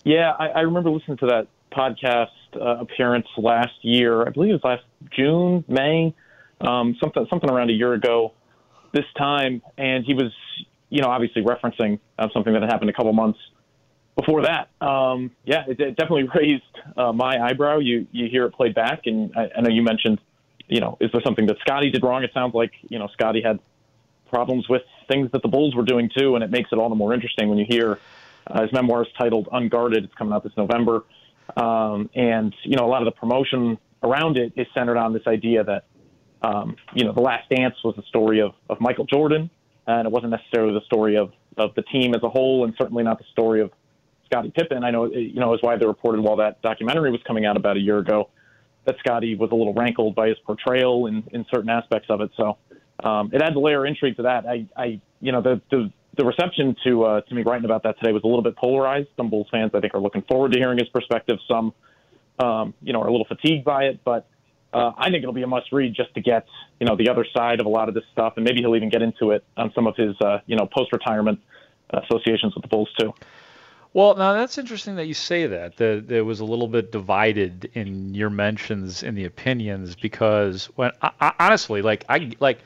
[0.04, 4.26] Yeah, I, I remember listening to that podcast uh, appearance last year.
[4.26, 4.84] I believe it was last
[5.16, 6.16] June, May,
[6.62, 8.34] um, something something around a year ago.
[8.92, 10.32] This time, and he was,
[10.90, 13.38] you know, obviously referencing uh, something that happened a couple months
[14.20, 16.64] before that, um, yeah, it, it, definitely raised
[16.98, 17.80] uh, my eyebrow.
[17.80, 20.20] You you hear it played back, and I, I know you mentioned,
[20.68, 22.24] you know, is there something that Scottie did wrong?
[22.24, 23.60] It sounds like you know Scottie had
[24.30, 26.96] problems with things that the Bulls were doing too, and it makes it all the
[26.96, 28.00] more interesting when you hear
[28.48, 31.06] uh, his memoir is titled "Unguarded." It's coming out this November,
[31.56, 35.28] um, and you know a lot of the promotion around it is centered on this
[35.28, 35.86] idea that
[36.42, 39.50] um, you know the Last Dance was the story of of Michael Jordan
[39.90, 43.04] and it wasn't necessarily the story of of the team as a whole, and certainly
[43.04, 43.72] not the story of
[44.30, 44.84] Scottie Pippen.
[44.84, 47.78] I know you know is why they reported while that documentary was coming out about
[47.78, 48.30] a year ago
[48.86, 52.32] that Scottie was a little rankled by his portrayal in in certain aspects of it.
[52.38, 52.58] So
[53.04, 54.46] um, it adds a layer of intrigue to that.
[54.46, 57.98] I, I you know the the the reception to uh, to me writing about that
[58.00, 59.08] today was a little bit polarized.
[59.18, 61.38] Some Bulls fans, I think, are looking forward to hearing his perspective.
[61.48, 61.74] Some,
[62.40, 64.02] um, you know, are a little fatigued by it.
[64.04, 64.28] But
[64.74, 66.46] uh, I think it'll be a must read just to get
[66.80, 68.90] you know the other side of a lot of this stuff, and maybe he'll even
[68.90, 71.40] get into it on some of his uh, you know post retirement
[71.92, 73.14] associations with the Bulls too.
[73.94, 75.78] Well, now that's interesting that you say that.
[75.78, 80.92] That there was a little bit divided in your mentions in the opinions because when
[81.02, 82.60] I, I, honestly, like I like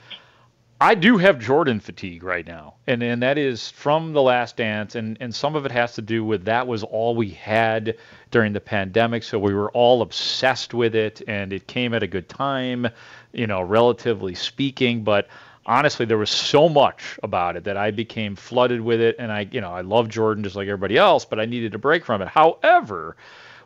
[0.81, 4.95] I do have Jordan fatigue right now, and and that is from the Last Dance,
[4.95, 7.95] and and some of it has to do with that was all we had
[8.31, 12.07] during the pandemic, so we were all obsessed with it, and it came at a
[12.07, 12.89] good time,
[13.31, 15.29] you know, relatively speaking, but
[15.65, 19.15] honestly there was so much about it that I became flooded with it.
[19.19, 21.79] And I you know I love Jordan just like everybody else but I needed a
[21.79, 22.27] break from it.
[22.27, 23.15] However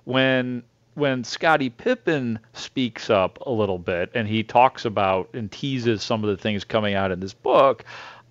[0.06, 0.64] when
[0.98, 6.24] when Scottie Pippen speaks up a little bit and he talks about and teases some
[6.24, 7.86] of the things coming out in this book,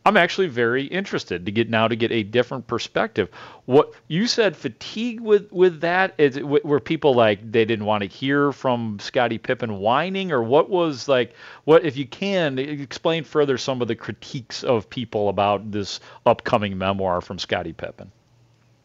[0.07, 3.29] I'm actually very interested to get now to get a different perspective.
[3.65, 8.09] What you said, fatigue with with that is were people like they didn't want to
[8.09, 13.59] hear from Scottie Pippen whining, or what was like what if you can explain further
[13.59, 18.13] some of the critiques of people about this upcoming memoir from Scottie Pippen?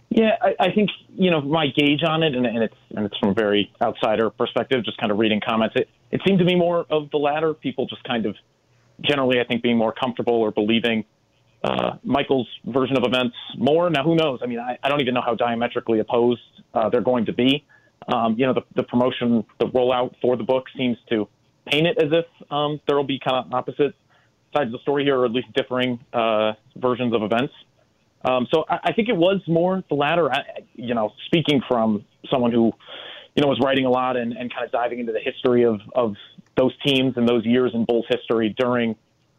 [0.09, 3.17] Yeah, I, I think you know my gauge on it, and, and it's and it's
[3.19, 5.75] from a very outsider perspective, just kind of reading comments.
[5.75, 7.53] It it seemed to me more of the latter.
[7.53, 8.35] People just kind of
[9.01, 11.05] generally, I think, being more comfortable or believing
[11.63, 13.89] uh, Michael's version of events more.
[13.89, 14.39] Now, who knows?
[14.41, 16.41] I mean, I, I don't even know how diametrically opposed
[16.73, 17.65] uh, they're going to be.
[18.11, 21.27] Um, you know, the, the promotion, the rollout for the book seems to
[21.67, 23.93] paint it as if um, there will be kind of opposite
[24.55, 27.53] sides of the story here, or at least differing uh, versions of events.
[28.25, 30.31] Um, so I, I think it was more the latter.
[30.31, 30.41] I,
[30.73, 32.73] you know, speaking from someone who,
[33.35, 35.79] you know, was writing a lot and, and kind of diving into the history of,
[35.95, 36.15] of
[36.57, 38.95] those teams and those years in Bulls history during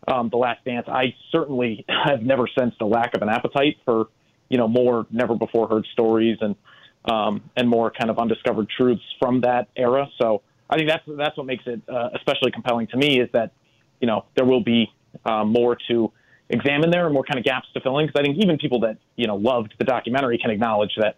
[0.09, 4.09] um, the Last Dance, I certainly have never sensed a lack of an appetite for,
[4.49, 6.57] you know, more never before heard stories and
[7.05, 10.09] um, and more kind of undiscovered truths from that era.
[10.21, 13.53] So I think that's that's what makes it uh, especially compelling to me is that,
[14.01, 14.93] you know, there will be
[15.25, 16.13] uh, more to
[16.49, 18.07] examine there and more kind of gaps to fill in.
[18.07, 21.17] Because I think even people that you know loved the documentary can acknowledge that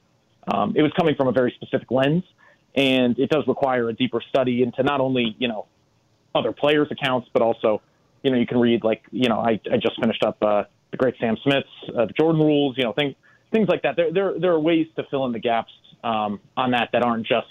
[0.53, 2.25] um, it was coming from a very specific lens,
[2.75, 5.67] and it does require a deeper study into not only you know
[6.35, 7.81] other players' accounts, but also
[8.23, 10.97] you know you can read like you know I, I just finished up uh, the
[10.97, 13.15] great Sam Smith's uh, the Jordan Rules, you know things
[13.53, 13.97] things like that.
[13.97, 17.27] There there there are ways to fill in the gaps um, on that that aren't
[17.27, 17.47] just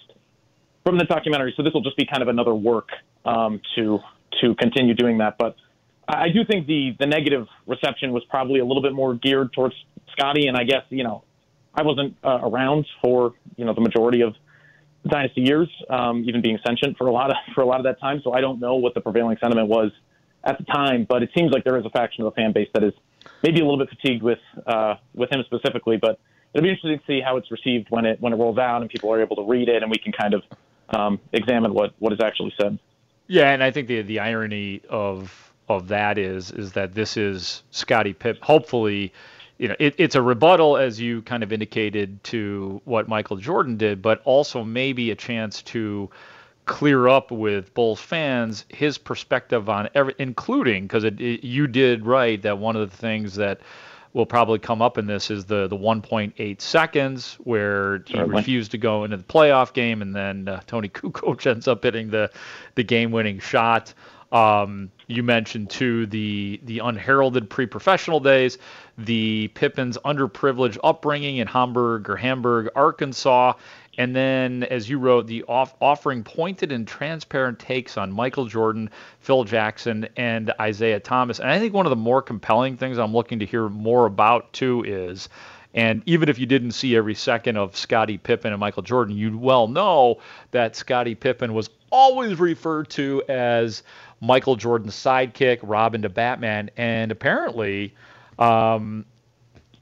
[0.86, 1.54] from the documentary.
[1.56, 2.90] So this will just be kind of another work
[3.26, 4.00] um, to
[4.42, 5.56] to continue doing that, but.
[6.06, 9.74] I do think the the negative reception was probably a little bit more geared towards
[10.12, 11.24] Scottie, and I guess you know
[11.74, 14.36] I wasn't uh, around for you know the majority of
[15.08, 18.00] dynasty years, um, even being sentient for a lot of for a lot of that
[18.00, 18.22] time.
[18.24, 19.92] So I don't know what the prevailing sentiment was
[20.44, 22.70] at the time, but it seems like there is a faction of the fan base
[22.74, 22.94] that is
[23.42, 25.98] maybe a little bit fatigued with uh, with him specifically.
[25.98, 26.20] But
[26.54, 28.90] it'll be interesting to see how it's received when it when it rolls out and
[28.90, 30.44] people are able to read it, and we can kind of
[30.90, 32.80] um, examine what what is actually said.
[33.28, 37.64] Yeah, and I think the the irony of of that is is that this is
[37.72, 38.42] Scottie Pip.
[38.42, 39.14] Hopefully,
[39.58, 43.78] you know, it, it's a rebuttal, as you kind of indicated, to what Michael Jordan
[43.78, 46.10] did, but also maybe a chance to
[46.66, 52.58] clear up with Bulls fans his perspective on every, including because you did write that
[52.58, 53.60] one of the things that
[54.14, 58.36] will probably come up in this is the the 1.8 seconds where he Certainly.
[58.38, 62.10] refused to go into the playoff game, and then uh, Toni Kukoc ends up hitting
[62.10, 62.32] the
[62.76, 63.94] the game winning shot.
[64.34, 68.58] Um, you mentioned too the the unheralded pre-professional days,
[68.98, 73.54] the Pippen's underprivileged upbringing in Hamburg or Hamburg, Arkansas,
[73.98, 78.90] and then as you wrote, the off, offering pointed and transparent takes on Michael Jordan,
[79.20, 81.40] Phil Jackson, and Isiah Thomas.
[81.40, 84.52] And I think one of the more compelling things I'm looking to hear more about
[84.52, 85.30] too is.
[85.76, 89.36] And even if you didn't see every second of Scottie Pippen and Michael Jordan, you'd
[89.36, 90.20] well know
[90.52, 93.84] that Scottie Pippen was always referred to as
[94.24, 97.94] Michael Jordan's sidekick, Robin to Batman, and apparently,
[98.40, 99.06] um,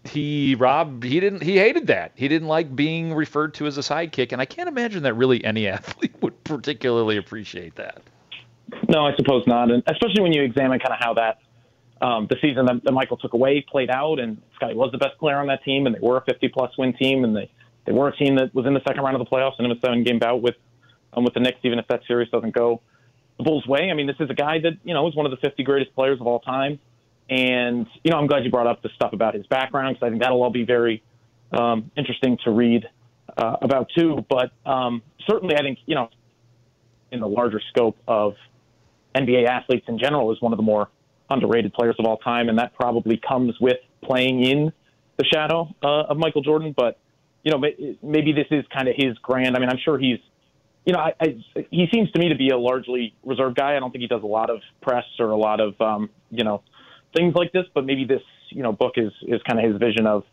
[0.03, 2.13] he Rob he didn't he hated that.
[2.15, 5.45] He didn't like being referred to as a sidekick, and I can't imagine that really
[5.45, 8.01] any athlete would particularly appreciate that.
[8.89, 11.39] No, I suppose not, and especially when you examine kind of how that
[12.01, 15.19] um, the season that, that Michael took away played out, and Scottie was the best
[15.19, 17.51] player on that team, and they were a 50 plus win team, and they
[17.85, 19.77] they were a team that was in the second round of the playoffs and in
[19.77, 20.55] a seven game bout with
[21.13, 22.81] um, with the Knicks, even if that series doesn't go
[23.41, 23.89] Bulls' way.
[23.91, 25.93] I mean, this is a guy that you know is one of the 50 greatest
[25.95, 26.79] players of all time,
[27.29, 30.09] And you know, I'm glad you brought up the stuff about his background because I
[30.09, 31.03] think that'll all be very
[31.51, 32.85] um, interesting to read
[33.37, 34.25] uh, about too.
[34.29, 36.09] But um, certainly, I think you know,
[37.11, 38.35] in the larger scope of
[39.15, 40.89] NBA athletes in general, is one of the more
[41.29, 44.73] underrated players of all time, and that probably comes with playing in
[45.17, 46.73] the shadow uh, of Michael Jordan.
[46.75, 46.97] But
[47.43, 47.59] you know,
[48.03, 49.55] maybe this is kind of his grand.
[49.55, 50.19] I mean, I'm sure he's,
[50.85, 51.35] you know, I, I,
[51.69, 53.75] he seems to me to be a largely reserved guy.
[53.75, 56.43] I don't think he does a lot of press or a lot of, um, you
[56.43, 56.63] know,
[57.15, 57.65] things like this.
[57.73, 60.23] But maybe this, you know, book is is kind of his vision of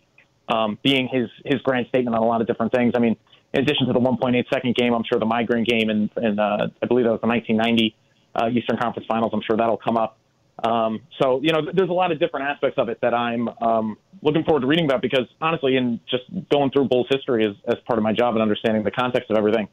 [0.49, 2.95] um, being his his grand statement on a lot of different things.
[2.97, 3.17] I mean,
[3.53, 6.69] in addition to the 1.8 second game, I'm sure the migraine game and and uh,
[6.83, 7.95] I believe that was the 1990
[8.35, 9.33] uh, Eastern Conference Finals.
[9.35, 10.19] I'm sure that'll come up.
[10.65, 13.99] Um, so you know, there's a lot of different aspects of it that I'm um,
[14.23, 17.77] looking forward to reading about because honestly, in just going through Bulls history as, as
[17.87, 19.69] part of my job and understanding the context of everything,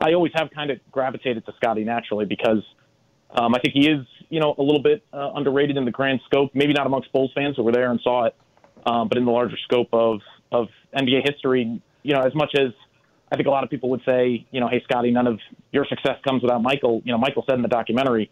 [0.00, 2.62] I always have kind of gravitated to Scottie naturally because
[3.30, 6.20] um, I think he is you know a little bit uh, underrated in the grand
[6.26, 6.50] scope.
[6.54, 8.34] Maybe not amongst Bulls fans who were there and saw it,
[8.86, 10.20] um, but in the larger scope of
[10.52, 12.72] of NBA history, you know, as much as
[13.30, 15.38] I think a lot of people would say, you know, hey Scottie, none of
[15.72, 17.02] your success comes without Michael.
[17.04, 18.30] You know, Michael said in the documentary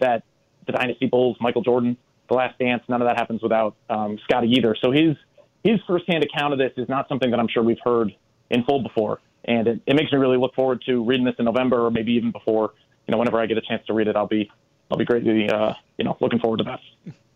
[0.00, 0.24] that
[0.66, 1.96] the Dynasty Bulls, Michael Jordan,
[2.28, 4.74] The Last Dance, none of that happens without um, Scottie either.
[4.82, 5.16] So his
[5.62, 8.14] his firsthand account of this is not something that I'm sure we've heard
[8.50, 11.44] in full before, and it, it makes me really look forward to reading this in
[11.44, 12.74] November or maybe even before.
[13.06, 14.50] You know, whenever I get a chance to read it, I'll be
[14.90, 16.80] I'll be greatly, uh, you know, looking forward to that.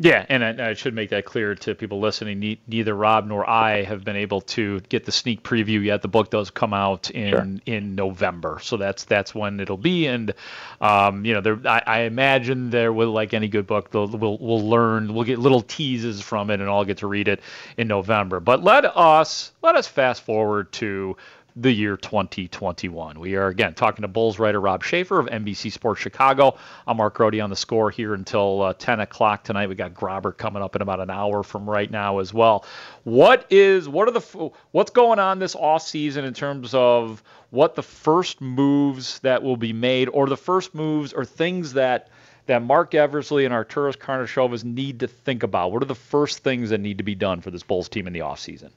[0.01, 2.41] Yeah, and I, I, should make that clear to people listening.
[2.41, 6.03] Ne- neither Rob nor I have been able to get the sneak preview yet.
[6.03, 7.47] The book does come out in sure.
[7.65, 10.09] in November, so that's that's when it'll be.
[10.09, 10.35] And
[10.81, 14.69] um, you know, there, I, I, imagine there will, like any good book, we'll we'll
[14.69, 17.41] learn, we'll get little teases from it, and I'll get to read it
[17.77, 18.41] in November.
[18.41, 21.17] But let us let us fast forward to
[21.57, 23.21] the year 2021.
[23.21, 26.57] We are again talking to Bulls writer Rob Schaefer of NBC Sports Chicago.
[26.85, 29.69] I'm Mark Grote on the score here until uh, 10 o'clock tonight.
[29.69, 32.65] We got Grobber coming up in about an hour from right now as well.
[33.05, 37.77] What is what are the what's going on this off season in terms of what
[37.77, 42.09] the first moves that will be made, or the first moves or things that
[42.47, 45.71] that Marc Eversley and Arturas Karnisovas need to think about?
[45.71, 48.13] What are the first things that need to be done for this Bulls team in
[48.13, 48.71] the offseason?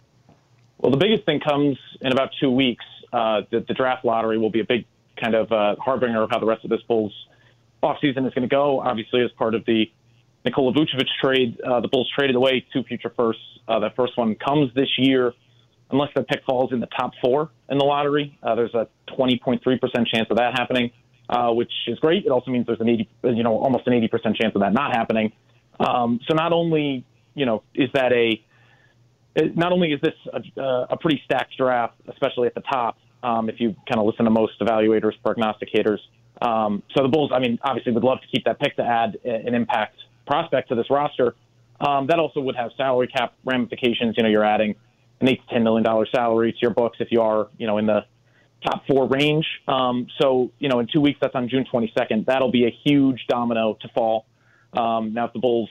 [0.80, 2.86] Well, the biggest thing comes in about two weeks.
[3.12, 4.86] Uh, the, the draft lottery will be a big
[5.22, 7.14] kind of uh, harbinger of how the rest of this Bulls
[7.82, 8.80] offseason is going to go.
[8.80, 9.90] Obviously, as part of the
[10.46, 13.42] Nikola Vucevic trade, uh, the Bulls traded away two future firsts.
[13.68, 15.34] Uh, that first one comes this year,
[15.90, 18.38] unless the pick falls in the top four in the lottery.
[18.44, 19.60] Uh, there's a 20.3%
[20.08, 20.92] chance of that happening,
[21.30, 22.26] uh, which is great.
[22.26, 24.96] It also means there's an 80, you know, almost an 80% chance of that not
[24.96, 25.34] happening.
[25.80, 27.04] Um, so not only,
[27.34, 28.42] you know, is that a
[29.56, 33.60] not only is this a, a, pretty stacked draft, especially at the top, um, if
[33.60, 36.00] you kind of listen to most evaluators, prognosticators.
[36.42, 39.18] Um, so the Bulls, I mean, obviously would love to keep that pick to add
[39.24, 41.36] an impact prospect to this roster.
[41.80, 44.16] Um, that also would have salary cap ramifications.
[44.18, 44.76] You know, you're adding
[45.22, 47.78] an eight to ten million dollar salary to your books if you are, you know,
[47.78, 48.06] in the
[48.66, 49.46] top four range.
[49.68, 52.26] Um, so, you know, in two weeks, that's on June 22nd.
[52.26, 54.26] That'll be a huge domino to fall.
[54.74, 55.70] Um, now, if the Bulls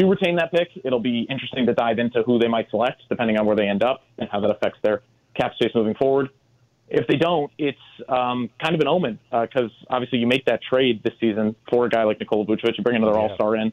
[0.00, 3.38] do retain that pick, it'll be interesting to dive into who they might select, depending
[3.38, 5.02] on where they end up and how that affects their
[5.34, 6.30] cap space moving forward.
[6.88, 7.78] If they don't, it's
[8.08, 11.86] um, kind of an omen because uh, obviously you make that trade this season for
[11.86, 13.28] a guy like Nikola Vucevic, you bring another yeah.
[13.28, 13.72] All Star in,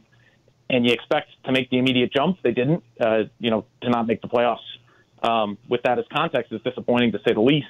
[0.69, 2.37] and you expect to make the immediate jump.
[2.43, 4.57] They didn't, uh, you know, to not make the playoffs.
[5.23, 7.65] Um, with that as context, is disappointing to say the least.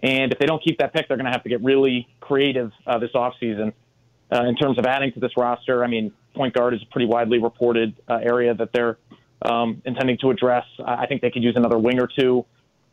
[0.00, 2.70] And if they don't keep that pick, they're going to have to get really creative
[2.86, 3.72] uh, this offseason
[4.30, 5.82] uh, in terms of adding to this roster.
[5.82, 8.98] I mean, point guard is a pretty widely reported uh, area that they're
[9.42, 10.64] um, intending to address.
[10.84, 12.44] I think they could use another wing or two.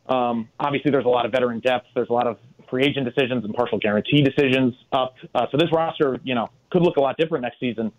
[0.08, 1.86] Um, obviously, there's a lot of veteran depth.
[1.94, 2.38] There's a lot of
[2.70, 5.14] free agent decisions and partial guarantee decisions up.
[5.34, 7.92] Uh, so this roster, you know, could look a lot different next season.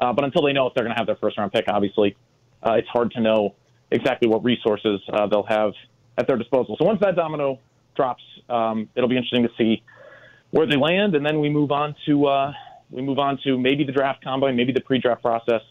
[0.00, 2.16] Uh, but until they know if they're going to have their first round pick, obviously,
[2.62, 3.54] uh, it's hard to know
[3.90, 5.72] exactly what resources uh, they'll have
[6.18, 6.76] at their disposal.
[6.78, 7.60] So once that domino
[7.96, 9.82] drops, um, it'll be interesting to see
[10.50, 12.52] where they land, and then we move on to uh,
[12.94, 15.62] we move on to maybe the draft combine, maybe the pre-draft process,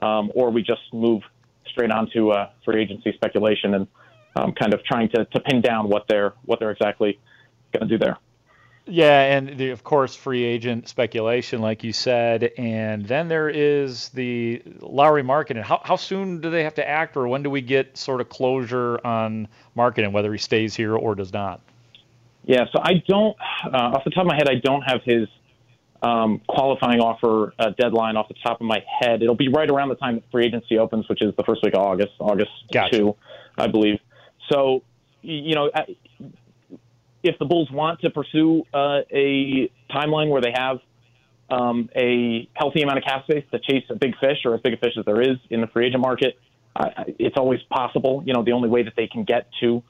[0.00, 1.22] um, or we just move
[1.66, 3.86] straight on to uh, free agency speculation and
[4.34, 7.18] um, kind of trying to, to pin down what they're what they're exactly
[7.72, 8.16] going to do there.
[8.86, 14.08] Yeah, and the, of course, free agent speculation, like you said, and then there is
[14.08, 15.62] the Lauri Markkanen.
[15.62, 18.30] How how soon do they have to act, or when do we get sort of
[18.30, 21.60] closure on Markkanen, whether he stays here or does not?
[22.46, 25.28] Yeah, so I don't, uh, off the top of my head, I don't have his
[26.02, 29.22] um, qualifying offer uh, deadline off the top of my head.
[29.22, 31.74] It'll be right around the time that free agency opens, which is the first week
[31.74, 32.98] of August, August gotcha.
[32.98, 33.16] 2,
[33.58, 33.98] I believe.
[34.50, 34.82] So,
[35.22, 35.70] you know,
[37.22, 40.78] if the Bulls want to pursue uh, a timeline where they have
[41.50, 44.74] um, a healthy amount of cap space to chase a big fish or as big
[44.74, 46.38] a fish as there is in the free agent market.
[47.18, 48.22] It's always possible.
[48.24, 49.82] You know, the only way that they can get to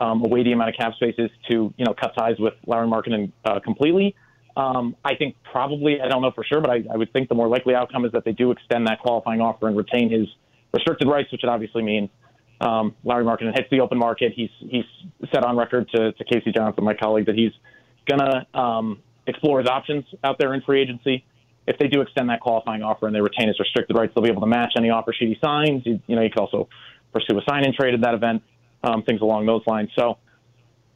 [0.00, 2.88] um, a weighty amount of cap space is to you know cut ties with Lauri
[2.88, 4.14] Markkanen uh, completely.
[4.58, 7.36] Um, I think probably I don't know for sure, but I, I would think the
[7.36, 10.26] more likely outcome is that they do extend that qualifying offer and retain his
[10.74, 12.10] restricted rights, which would obviously mean
[12.60, 14.32] um, Lauri Markkanen hits the open market.
[14.34, 14.84] He's he's
[15.32, 16.50] set on record to, to K.C.
[16.50, 17.52] Johnson, my colleague, that he's
[18.10, 21.24] gonna um, explore his options out there in free agency.
[21.68, 24.30] If they do extend that qualifying offer and they retain his restricted rights, they'll be
[24.30, 25.82] able to match any offer sheet he signs.
[25.84, 26.68] You, you know, you could also
[27.12, 28.42] pursue a sign-in trade at that event,
[28.82, 29.90] um, things along those lines.
[29.96, 30.18] So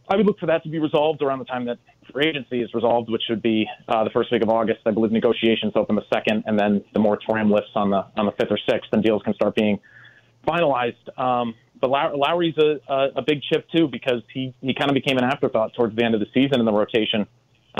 [0.09, 1.79] I would look for that to be resolved around the time that
[2.13, 4.81] free agency is resolved, which should be uh, the first week of August.
[4.87, 8.33] I believe negotiations open the second, and then the moratorium lifts on the on the
[8.33, 9.79] fifth or sixth, and deals can start being
[10.47, 11.19] finalized.
[11.19, 15.19] Um, but Lauri's a, a, a big chip too because he he kind of became
[15.19, 17.27] an afterthought towards the end of the season in the rotation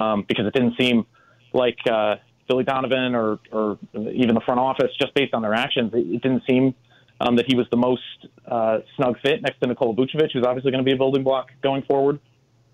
[0.01, 1.07] um, because it didn't seem
[1.53, 2.17] like uh,
[2.49, 6.23] Billy Donovan or or even the front office just based on their actions it, it
[6.23, 6.75] didn't seem
[7.23, 8.03] um, that he was the most
[8.47, 11.51] uh, snug fit next to Nikola Vucevic, who's obviously going to be a building block
[11.63, 12.19] going forward.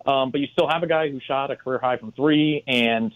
[0.08, 3.12] Um, but you still have a guy who shot a career high from three, and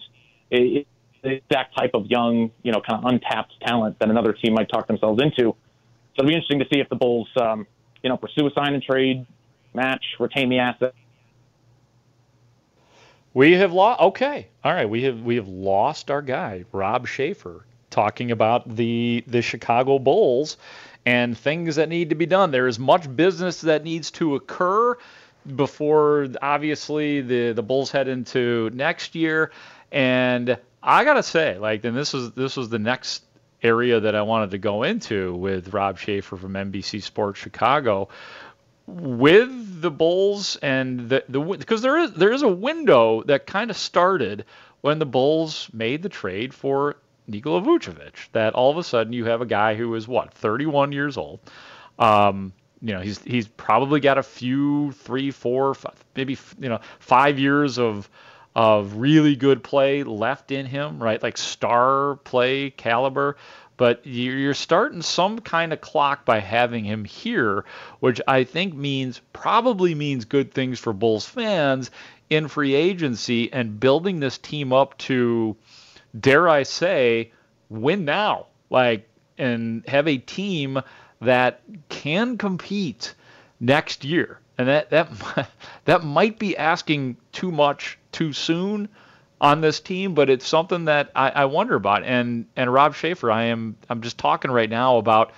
[0.51, 0.85] it,
[1.23, 4.69] it's that type of young, you know, kind of untapped talent that another team might
[4.69, 5.41] talk themselves into.
[5.41, 7.65] So it'll be interesting to see if the Bulls, um,
[8.03, 9.25] you know, pursue a sign and trade,
[9.73, 10.93] match, retain the asset.
[13.33, 13.99] We have lost.
[13.99, 14.87] Okay, all right.
[14.87, 20.57] We have we have lost our guy, Rob Schaefer, talking about the the Chicago Bulls
[21.07, 22.51] and things that need to be done.
[22.51, 24.95] There is much business that needs to occur
[25.55, 29.51] before obviously the the Bulls head into next year.
[29.91, 33.23] And I gotta say, like, then this was this was the next
[33.61, 38.09] area that I wanted to go into with Rob Schaefer from NBC Sports Chicago
[38.85, 43.69] with the Bulls and the the because there is there is a window that kind
[43.69, 44.45] of started
[44.81, 48.29] when the Bulls made the trade for Nikola Vucevic.
[48.33, 51.39] That all of a sudden you have a guy who is what 31 years old.
[51.97, 52.51] Um,
[52.83, 57.39] you know he's he's probably got a few three four five, maybe you know five
[57.39, 58.09] years of
[58.55, 63.35] of really good play left in him right like star play caliber
[63.77, 67.65] but you're starting some kind of clock by having him here,
[67.99, 71.89] which I think means probably means good things for Bulls fans
[72.29, 75.57] in free agency and building this team up to,
[76.17, 77.31] dare I say,
[77.69, 78.47] win now.
[78.69, 80.79] Like, and have a team
[81.23, 83.15] that can compete
[83.59, 84.39] next year.
[84.57, 85.49] And that that
[85.85, 88.89] that might be asking too much too soon
[89.41, 92.03] on this team, but it's something that I, I wonder about.
[92.03, 95.31] And and Rob Schaefer, I am I'm just talking right now about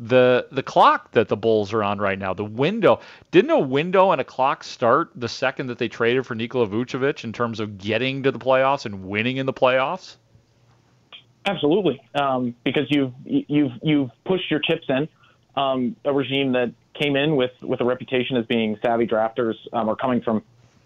[0.00, 2.34] the the clock that the Bulls are on right now.
[2.34, 6.34] The window didn't a window and a clock start the second that they traded for
[6.34, 10.16] Nikola Vucevic in terms of getting to the playoffs and winning in the playoffs.
[11.44, 15.08] Absolutely, um, because you've you've you've pushed your chips in.
[15.54, 19.88] Um, a regime that came in with with a reputation as being savvy drafters um,
[19.88, 20.42] or coming from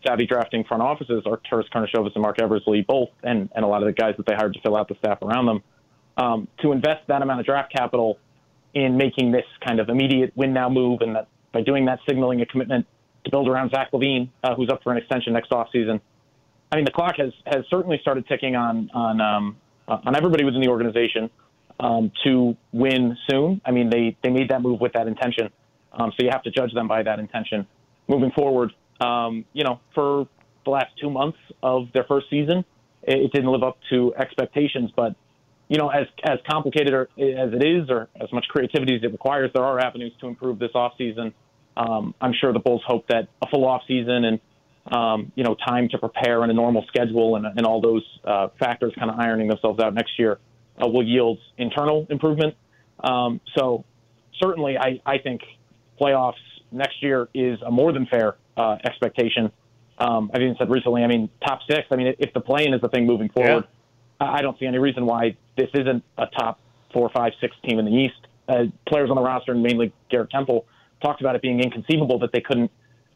[0.06, 3.82] savvy drafting front offices are Arturas Karnisovas and Marc Eversley both, and, and a lot
[3.82, 5.62] of the guys that they hired to fill out the staff around them.
[6.16, 8.18] Um, to invest that amount of draft capital
[8.74, 12.40] in making this kind of immediate win now move, and that by doing that, signaling
[12.40, 12.86] a commitment
[13.24, 16.00] to build around Zach LaVine, uh, who's up for an extension next offseason.
[16.72, 19.56] I mean, the clock has has certainly started ticking on on um,
[19.88, 21.30] on everybody within the organization
[21.80, 23.60] um, to win soon.
[23.64, 25.50] I mean, they they made that move with that intention,
[25.92, 27.66] um, so you have to judge them by that intention
[28.08, 30.26] moving forward um, you know, for
[30.64, 32.64] the last two months of their first season,
[33.02, 34.90] it, it didn't live up to expectations.
[34.94, 35.14] But
[35.68, 39.12] you know, as as complicated or, as it is, or as much creativity as it
[39.12, 41.32] requires, there are avenues to improve this offseason.
[41.76, 44.40] Um, I'm sure the Bulls hope that a full offseason and
[44.90, 48.48] um, you know time to prepare and a normal schedule and, and all those uh,
[48.58, 50.38] factors kind of ironing themselves out next year
[50.82, 52.54] uh, will yield internal improvement.
[53.02, 53.84] Um, so
[54.42, 55.42] certainly, I, I think
[56.00, 56.34] playoffs
[56.72, 59.50] next year is a more than fair uh, expectation.
[59.98, 61.86] Um, I've even said recently, I mean, top six.
[61.90, 63.64] I mean, if the play-in is the thing moving forward,
[64.20, 64.30] yeah.
[64.30, 66.60] I don't see any reason why this isn't a top
[66.92, 68.26] four, five, six team in the East.
[68.48, 70.66] Uh, players on the roster, and mainly Garrett Temple,
[71.02, 72.70] talked about it being inconceivable that they couldn't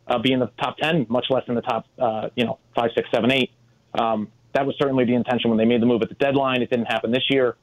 [0.09, 2.91] uh, be in the top ten, much less in the top, uh, you know, five,
[2.95, 3.51] six, seven, eight.
[3.95, 6.63] Um, that was certainly the intention when they made the move at the deadline.
[6.63, 7.57] It didn't happen this year.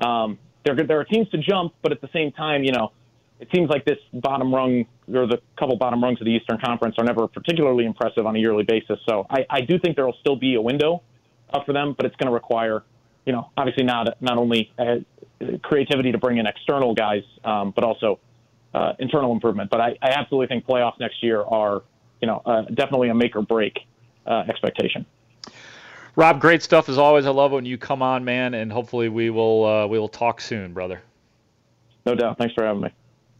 [0.00, 2.92] Um, there, there are teams to jump, but at the same time, you know,
[3.40, 6.94] it seems like this bottom rung or the couple bottom rungs of the Eastern Conference
[6.98, 8.98] are never particularly impressive on a yearly basis.
[9.08, 11.02] So I, I do think there will still be a window
[11.52, 12.84] up for them, but it's going to require,
[13.26, 14.96] you know, obviously not not only uh,
[15.62, 18.18] creativity to bring in external guys, um, but also
[18.72, 19.70] uh, internal improvement.
[19.70, 21.82] But I, I absolutely think playoffs next year are,
[22.20, 23.78] you know, uh, definitely a make or break
[24.26, 25.06] uh, expectation.
[26.16, 27.26] Rob, great stuff as always.
[27.26, 30.40] I love when you come on, man, and hopefully we will uh, we will talk
[30.40, 31.02] soon, brother.
[32.06, 32.38] No doubt.
[32.38, 32.90] Thanks for having me.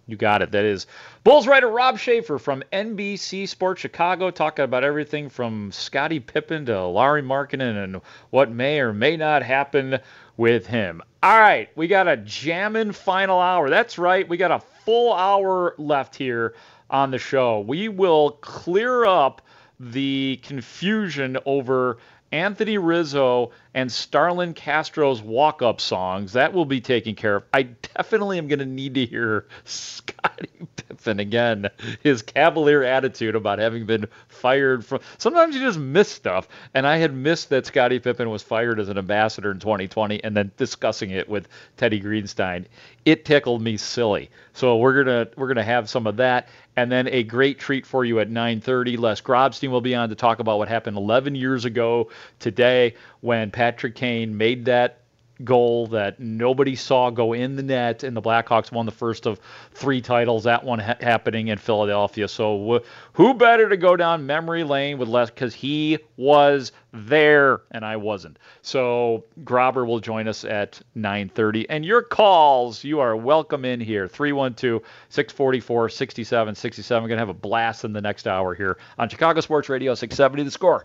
[0.07, 0.51] You got it.
[0.51, 0.87] That is
[1.23, 6.87] Bulls writer Rob Schaefer from NBC Sports Chicago talking about everything from Scottie Pippen to
[6.87, 8.01] Larry Markkanen and
[8.31, 9.99] what may or may not happen
[10.37, 11.01] with him.
[11.23, 13.71] All right, we got a jamming final hour.
[13.71, 14.29] That's right.
[14.29, 16.55] We got a full hour left here
[16.91, 17.61] on the show.
[17.61, 19.41] We will clear up
[19.81, 21.99] the confusion over
[22.35, 26.35] Anthony Rizzo and Starlin Castro's walk up songs.
[26.35, 27.45] That will be taken care of.
[27.53, 31.69] I definitely am going to need to hear Scottie Pippen again.
[32.01, 35.01] His cavalier attitude about having been fired from.
[35.19, 36.49] Sometimes you just miss stuff.
[36.73, 40.37] And I had missed that Scottie Pippen was fired as an ambassador in 2020 and
[40.37, 42.67] then discussing it with Teddy Greenstein.
[43.05, 44.31] It tickled me silly.
[44.53, 47.59] So we're going to we're going to have some of that and then a great
[47.59, 48.99] treat for you at 9:30.
[48.99, 53.51] Les Grobstein will be on to talk about what happened 11 years ago today when
[53.65, 54.99] Patrick Kane made that
[55.43, 59.41] goal that nobody saw go in the net, and the Blackhawks won the first of
[59.73, 60.45] three titles.
[60.45, 62.29] That one ha- happening in Philadelphia.
[62.29, 62.85] So
[63.15, 67.97] who better to go down memory lane with Les because he was there and I
[67.97, 68.39] wasn't.
[68.61, 74.09] So Grobber will join us at 9:30, and your calls you are welcome in here
[74.09, 77.03] 312-644-6767.
[77.03, 80.43] We're gonna have a blast in the next hour here on Chicago Sports Radio 670
[80.43, 80.85] The Score.